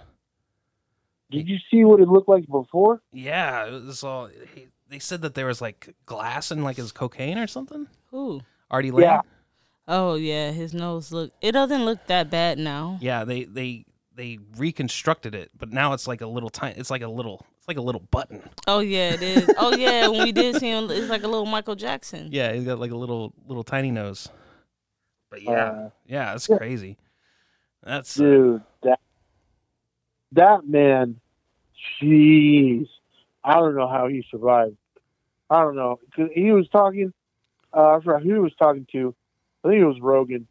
[1.31, 3.01] Did you see what it looked like before?
[3.13, 4.29] Yeah, it was all.
[4.55, 7.87] He, they said that there was like glass in like his cocaine or something.
[8.09, 8.41] Who?
[8.71, 9.03] Artie Lange.
[9.03, 9.21] Yeah.
[9.87, 11.31] Oh yeah, his nose look.
[11.41, 12.97] It doesn't look that bad now.
[13.01, 16.75] Yeah, they they they reconstructed it, but now it's like a little tiny.
[16.77, 17.45] It's like a little.
[17.57, 18.41] It's like a little button.
[18.67, 19.49] Oh yeah, it is.
[19.57, 22.29] oh yeah, when we did see him, it's like a little Michael Jackson.
[22.31, 24.29] Yeah, he's got like a little little tiny nose.
[25.29, 26.97] But yeah, Uh, yeah, that's crazy.
[27.83, 28.99] That's uh, Dude, that
[30.33, 31.19] that man,
[32.01, 32.87] jeez,
[33.43, 34.77] I don't know how he survived.
[35.49, 37.13] I don't know 'Cause he was talking.
[37.73, 39.15] Uh, I forgot who he was talking to.
[39.63, 40.47] I think it was Rogan,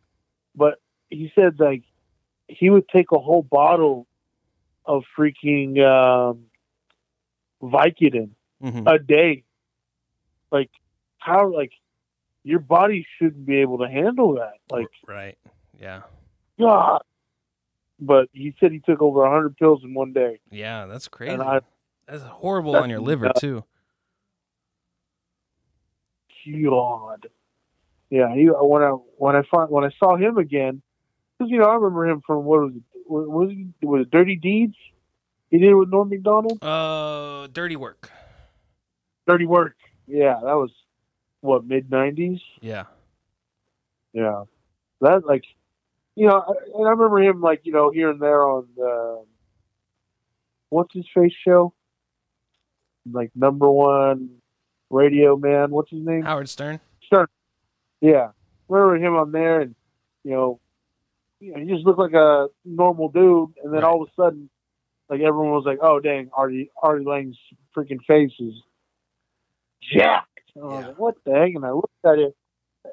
[0.54, 1.82] but he said like
[2.48, 4.06] he would take a whole bottle
[4.86, 6.46] of freaking um,
[7.62, 8.30] Vicodin
[8.62, 8.84] mhm.
[8.86, 9.44] a day.
[10.50, 10.70] Like
[11.18, 11.72] how like
[12.48, 14.54] your body shouldn't be able to handle that.
[14.70, 15.36] Like right.
[15.78, 16.02] Yeah,
[16.58, 17.02] God.
[18.00, 20.40] But he said he took over hundred pills in one day.
[20.50, 21.34] yeah, that's crazy.
[21.34, 21.60] I
[22.06, 23.40] that's horrible that's on your liver nuts.
[23.40, 23.64] too.
[26.64, 27.26] God.
[28.08, 30.80] Yeah, he when I when I find, when I saw him again,
[31.38, 34.10] because you know I remember him from what was it, what was he was it
[34.10, 34.74] Dirty Deeds?
[35.50, 36.62] He did it with Norm Macdonald.
[36.62, 38.10] Uh, dirty work.
[39.26, 39.76] Dirty Work.
[40.06, 40.70] Yeah, that was
[41.40, 42.40] what mid nineties.
[42.60, 42.84] Yeah.
[44.12, 44.44] Yeah,
[45.00, 45.44] that like
[46.16, 49.24] you know, I- and I remember him like you know here and there on the
[50.70, 51.72] what's his face show,
[53.10, 54.30] like number one
[54.90, 55.70] radio man.
[55.70, 56.22] What's his name?
[56.22, 56.80] Howard Stern.
[57.04, 57.26] Stern.
[58.00, 58.30] Yeah,
[58.68, 59.74] remember him on there, and
[60.24, 60.60] you know,
[61.40, 63.84] you know, he just looked like a normal dude, and then Right.
[63.84, 64.48] all of a sudden,
[65.08, 67.38] like everyone was like, "Oh dang, Artie Artie Lange's
[67.76, 68.54] freaking face is
[69.82, 70.88] jacked." And I was Yeah.
[70.88, 72.36] like, "What the heck?" And I looked at it,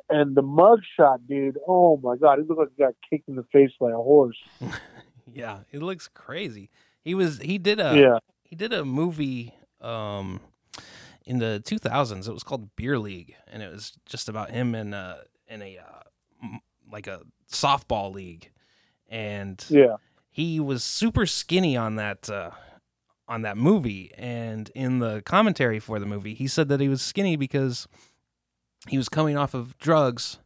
[0.09, 1.57] and the mug shot, dude.
[1.67, 4.37] Oh my god, it looked like he got kicked in the face by a horse.
[5.33, 6.69] Yeah, it looks crazy.
[7.01, 10.39] He was he did a yeah, he did a movie um
[11.25, 12.27] in the 2000s.
[12.27, 15.79] It was called Beer League, and it was just about him in a in a
[15.79, 16.47] uh,
[16.91, 18.51] like a softball league,
[19.09, 19.95] and yeah,
[20.29, 22.51] he was super skinny on that uh,
[23.27, 24.11] on that movie.
[24.17, 27.87] And in the commentary for the movie, he said that he was skinny because
[28.87, 30.39] he was coming off of drugs,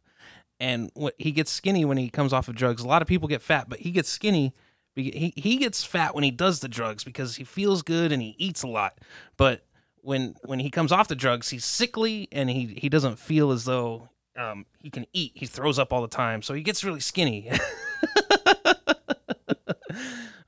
[0.58, 2.82] and what he gets skinny when he comes off of drugs.
[2.82, 4.54] A lot of people get fat, but he gets skinny.
[4.94, 8.34] He he gets fat when he does the drugs because he feels good and he
[8.38, 8.98] eats a lot.
[9.36, 9.64] But
[10.02, 13.64] when when he comes off the drugs, he's sickly and he he doesn't feel as
[13.64, 15.32] though um, he can eat.
[15.34, 17.50] He throws up all the time, so he gets really skinny.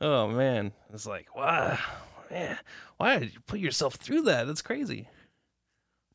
[0.01, 1.79] oh man, it's like wow,
[2.33, 2.59] man,
[2.97, 4.47] why did you put yourself through that?
[4.47, 5.09] That's crazy.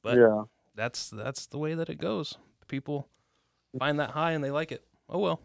[0.02, 0.44] But yeah.
[0.76, 2.38] that's that's the way that it goes.
[2.68, 3.08] People
[3.80, 4.84] find that high and they like it.
[5.08, 5.40] Oh well.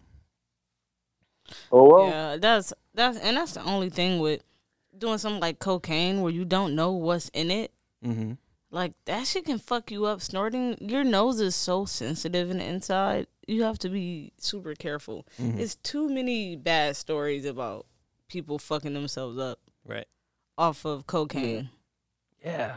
[1.70, 2.08] Oh well.
[2.08, 4.42] Yeah, that's that's and that's the only thing with
[4.96, 7.72] doing something like cocaine where you don't know what's in it.
[8.04, 8.32] Mm-hmm.
[8.70, 10.22] Like that shit can fuck you up.
[10.22, 13.26] Snorting, your nose is so sensitive in the inside.
[13.46, 15.26] You have to be super careful.
[15.38, 15.58] Mhm.
[15.58, 17.86] It's too many bad stories about
[18.28, 20.06] people fucking themselves up Right.
[20.58, 21.70] Off of cocaine.
[22.44, 22.76] Yeah.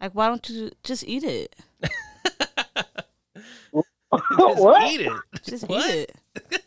[0.00, 1.54] Like, why don't you just eat it?
[4.38, 4.92] Just what?
[4.92, 5.12] eat it.
[5.42, 5.88] Just What?
[5.94, 6.10] eat
[6.48, 6.62] it.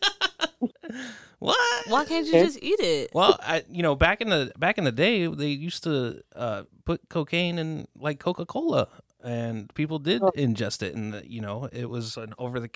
[1.38, 1.86] What?
[1.88, 3.10] Why can't you just eat it?
[3.12, 6.62] Well, I you know back in the back in the day they used to uh,
[6.86, 8.88] put cocaine in like Coca Cola,
[9.22, 10.30] and people did Oh.
[10.34, 12.70] ingest it, and you know it was an over the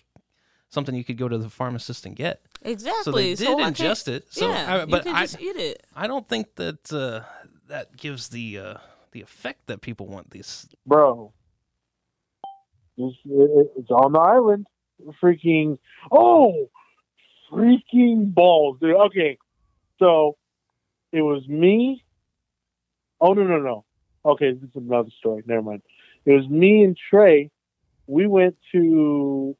[0.70, 2.40] something you could go to the pharmacist and get.
[2.62, 3.02] Exactly.
[3.04, 4.32] So they did why can't- ingest it.
[4.32, 5.86] So, yeah, I, but you can I just eat it.
[5.94, 7.20] I don't think that uh,
[7.68, 8.74] that gives the uh,
[9.12, 10.30] the effect that people want.
[10.30, 11.32] These bro.
[12.96, 14.66] It's, it's on the island.
[15.22, 15.78] Freaking
[16.12, 16.68] oh,
[17.50, 18.96] freaking balls, dude.
[18.96, 19.38] Okay,
[19.98, 20.36] so
[21.10, 22.04] it was me.
[23.20, 23.84] Oh no no no.
[24.24, 25.42] Okay, this is another story.
[25.46, 25.82] Never mind.
[26.26, 27.50] It was me and Trey.
[28.06, 29.56] We went to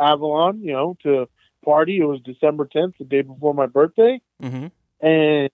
[0.00, 1.28] Avalon, you know, to
[1.64, 1.98] party.
[1.98, 4.20] It was December 10th, the day before my birthday.
[4.42, 4.66] Mm-hmm.
[5.06, 5.50] And,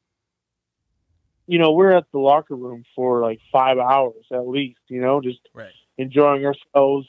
[1.47, 5.20] you know, we're at the locker room for like five hours at least, you know,
[5.20, 5.72] just Right.
[5.99, 7.07] enjoying ourselves,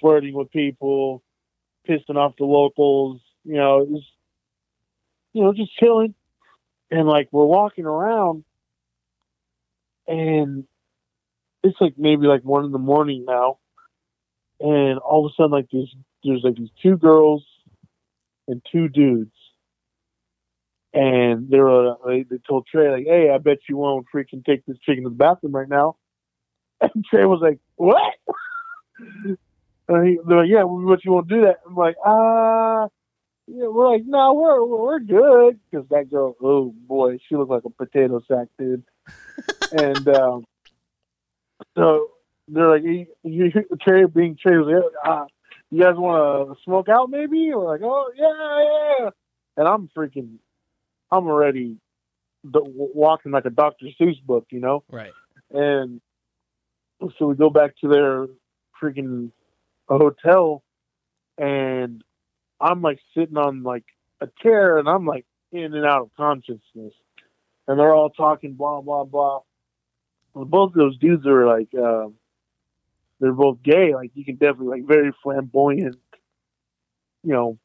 [0.00, 1.22] flirting with people,
[1.88, 4.04] pissing off the locals, you know, it was,
[5.32, 6.14] you know, just chilling.
[6.90, 8.44] And like we're walking around
[10.06, 10.64] and
[11.62, 13.58] it's like maybe like one in the morning now.
[14.60, 15.94] And all of a sudden like there's
[16.24, 17.44] there's like these two girls
[18.48, 19.30] and two dudes.
[20.92, 24.64] And they were they, they told Trey like, Hey, I bet you won't freaking take
[24.64, 25.96] this chicken to the bathroom right now.
[26.80, 28.14] And Trey was like, What?
[29.88, 31.60] And he, they're like, yeah, what you want to do that?
[31.66, 32.88] I'm like, uh,
[33.46, 37.64] yeah, we're like, no, we're we're good because that girl, oh boy, she looked like
[37.66, 38.84] a potato sack, dude.
[39.72, 40.44] and um,
[41.76, 42.08] so
[42.48, 43.52] they're like, you, you,
[43.82, 45.24] Trey being Trey was like, uh,
[45.74, 47.50] you guys want to smoke out maybe?
[47.52, 49.10] We're like, oh yeah, yeah.
[49.56, 50.36] And I'm freaking,
[51.10, 51.76] I'm already
[52.44, 53.86] walking like a Dr.
[54.00, 54.84] Seuss book, you know.
[54.90, 55.12] Right.
[55.50, 56.00] And
[57.18, 58.26] so we go back to their
[58.80, 59.30] freaking
[59.88, 60.62] a hotel
[61.38, 62.02] and
[62.60, 63.84] I'm like sitting on like
[64.20, 66.92] a chair and I'm like in and out of consciousness.
[67.66, 69.40] And they're all talking blah blah blah.
[70.34, 72.14] Well, both those dudes are like um
[73.24, 75.96] they're both gay, like you can definitely like very flamboyant,
[77.22, 77.58] you know,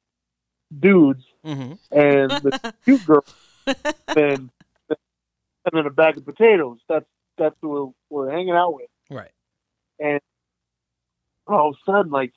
[0.78, 1.24] dudes.
[1.46, 1.74] Mm-hmm.
[1.92, 3.26] And the cute girl
[4.08, 4.50] and
[4.88, 6.80] and then a bag of potatoes.
[6.88, 7.06] That's
[7.38, 8.90] that's who we're, we're hanging out with.
[9.10, 9.32] Right.
[10.00, 10.20] And
[11.48, 12.34] all of a sudden, like,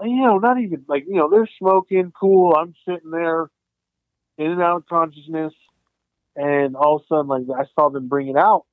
[0.00, 2.54] you know, not even like, you know, they're smoking, cool.
[2.54, 3.50] I'm sitting there
[4.38, 5.52] in and out of consciousness.
[6.34, 8.64] And all of a sudden, like, I saw them bring it out.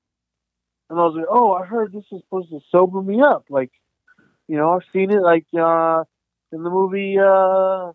[0.90, 3.46] And I was like, oh, I heard this is supposed to sober me up.
[3.50, 3.72] Like,
[4.48, 6.04] you know, I've seen it, like, uh,
[6.52, 7.92] in the movie uh,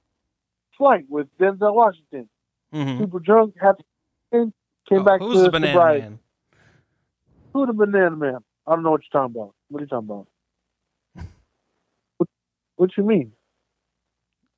[0.78, 2.28] Flight with Denzel Washington.
[2.72, 3.00] Mm-hmm.
[3.00, 3.76] Super drunk, had
[4.32, 4.52] came
[4.92, 6.00] Oh, back who's to the banana sobriety.
[6.02, 6.18] man?
[7.52, 8.38] Who the banana man?
[8.66, 9.54] I don't know what you're talking about.
[9.68, 10.26] What are you talking about?
[12.18, 12.28] what,
[12.76, 13.32] what you mean?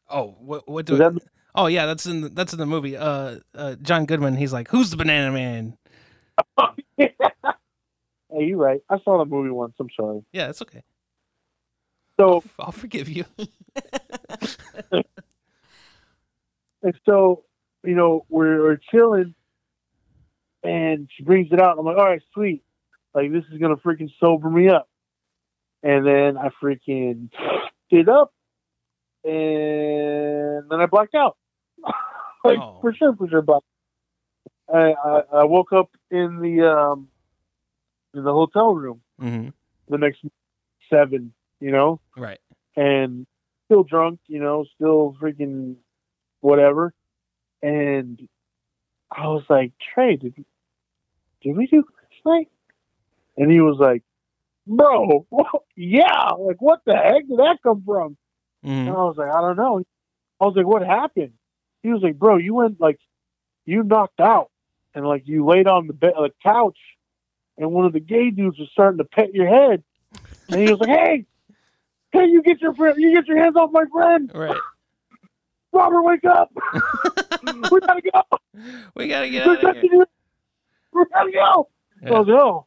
[0.09, 0.69] Oh, what?
[0.69, 0.97] What do?
[0.97, 1.19] That
[1.55, 2.97] oh, yeah, that's in the, that's in the movie.
[2.97, 4.37] Uh, uh, John Goodman.
[4.37, 5.77] He's like, "Who's the banana man?"
[8.37, 8.81] hey, you're right.
[8.89, 9.75] I saw the movie once.
[9.81, 10.23] I'm sorry.
[10.33, 10.83] Yeah, it's okay.
[12.19, 13.25] So, I'll forgive you.
[14.93, 15.05] and
[17.05, 17.45] so,
[17.85, 19.35] you know, we're, we're chilling,
[20.63, 21.79] and she brings it out.
[21.79, 22.63] I'm like, all right, sweet.
[23.15, 24.89] Like this is gonna freaking sober me up.
[25.83, 27.31] And then I freaking
[27.91, 28.33] it up,
[29.25, 31.37] and then I blacked out.
[32.45, 32.79] like Oh.
[32.81, 33.43] for sure, for sure.
[33.43, 33.63] But
[34.73, 37.09] I, I I woke up in the um
[38.17, 39.49] in the hotel room Mm-hmm.
[39.89, 40.21] the next
[40.91, 42.39] seven, you know, Right.
[42.77, 43.27] and
[43.67, 45.77] still drunk, you know, still freaking
[46.41, 46.93] whatever.
[47.63, 48.29] And
[49.11, 50.35] I was like, Trey, did,
[51.43, 52.49] did we do last night?
[53.37, 54.03] And he was like,
[54.67, 55.27] Bro,
[55.77, 58.17] yeah, like what the heck did that come from?
[58.63, 58.89] And Mm-hmm.
[58.89, 59.83] I was like, I don't know.
[60.41, 61.33] I was like, what happened?
[61.85, 62.99] He was like, bro, you went like,
[63.65, 64.51] you knocked out,
[64.95, 66.77] and like you laid on the bed, the couch,
[67.59, 69.83] and one of the gay dudes was starting to pet your head,
[70.49, 71.25] and he was like, hey,
[72.13, 74.57] hey, you get your friend, you get your hands off my friend, Right.
[75.73, 76.51] Robert, wake up,
[77.43, 78.23] we gotta go,
[78.95, 80.07] we gotta get They're out of here.
[80.93, 81.69] we gotta go.
[82.03, 82.19] I Yeah.
[82.19, 82.67] was like, oh,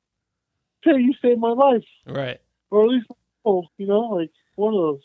[0.83, 2.39] hey, you saved my life, Right.
[2.71, 3.07] or at least,
[3.45, 5.01] oh, you know, like one of those.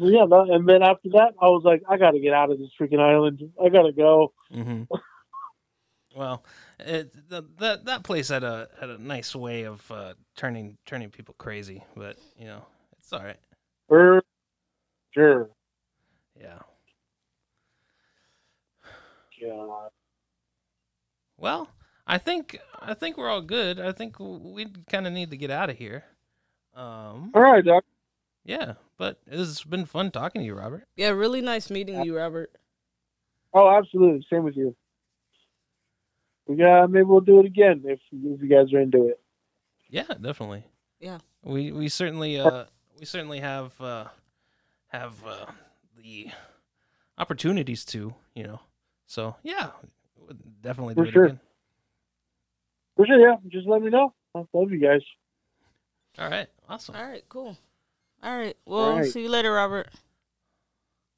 [0.00, 0.24] So yeah,
[0.54, 3.40] and then after that, I was like, I gotta get out of this freaking island.
[3.64, 4.32] I gotta go.
[4.52, 4.82] Mm-hmm.
[6.16, 6.44] well,
[6.78, 11.10] it, the, that that place had a had a nice way of uh, turning turning
[11.10, 12.64] people crazy, but you know
[12.98, 13.38] it's all right.
[13.88, 14.22] For
[15.12, 15.50] sure.
[16.38, 16.58] Yeah.
[19.42, 19.90] God.
[21.38, 21.68] Well,
[22.06, 23.80] I think I think we're all good.
[23.80, 26.04] I think we kind of need to get out of here.
[26.74, 27.84] Um, All right, Doc.
[28.44, 30.86] yeah, but it's been fun talking to you, Robert.
[30.94, 32.50] Yeah, really nice meeting you, Robert.
[33.54, 34.26] Oh, absolutely.
[34.30, 34.76] Same with you.
[36.46, 39.20] We got maybe we'll do it again if if you guys are into it.
[39.90, 40.64] Yeah, definitely.
[41.00, 41.18] Yeah.
[41.42, 42.64] We we certainly uh
[42.98, 44.06] we certainly have uh
[44.88, 45.46] have uh
[45.96, 46.28] the
[47.18, 48.60] opportunities to, you know.
[49.06, 49.70] So, yeah,
[50.16, 51.24] we'll definitely do For it sure.
[51.26, 51.40] again.
[52.96, 53.36] For sure, yeah.
[53.48, 54.12] Just let me know.
[54.34, 55.02] I love you guys.
[56.18, 56.48] All right.
[56.68, 56.96] Awesome.
[56.96, 57.56] All right, cool.
[58.22, 58.56] All right.
[58.66, 59.10] Well, All right.
[59.10, 59.88] see you later, Robert.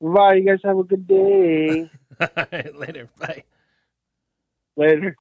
[0.01, 0.35] Bye.
[0.35, 1.91] You guys have a good day.
[2.21, 3.09] All right, later.
[3.19, 3.45] Bye.
[4.79, 5.17] Later.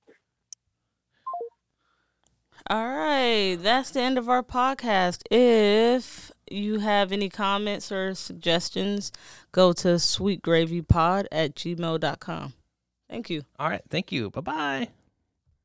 [2.70, 5.24] All right, that's the end of our podcast.
[5.32, 9.12] If you have any comments or suggestions,
[9.52, 12.54] go to sweetgravypod at gmail.com.
[13.10, 13.44] Thank you.
[13.58, 13.82] All right.
[13.90, 14.30] Thank you.
[14.30, 14.88] Bye bye.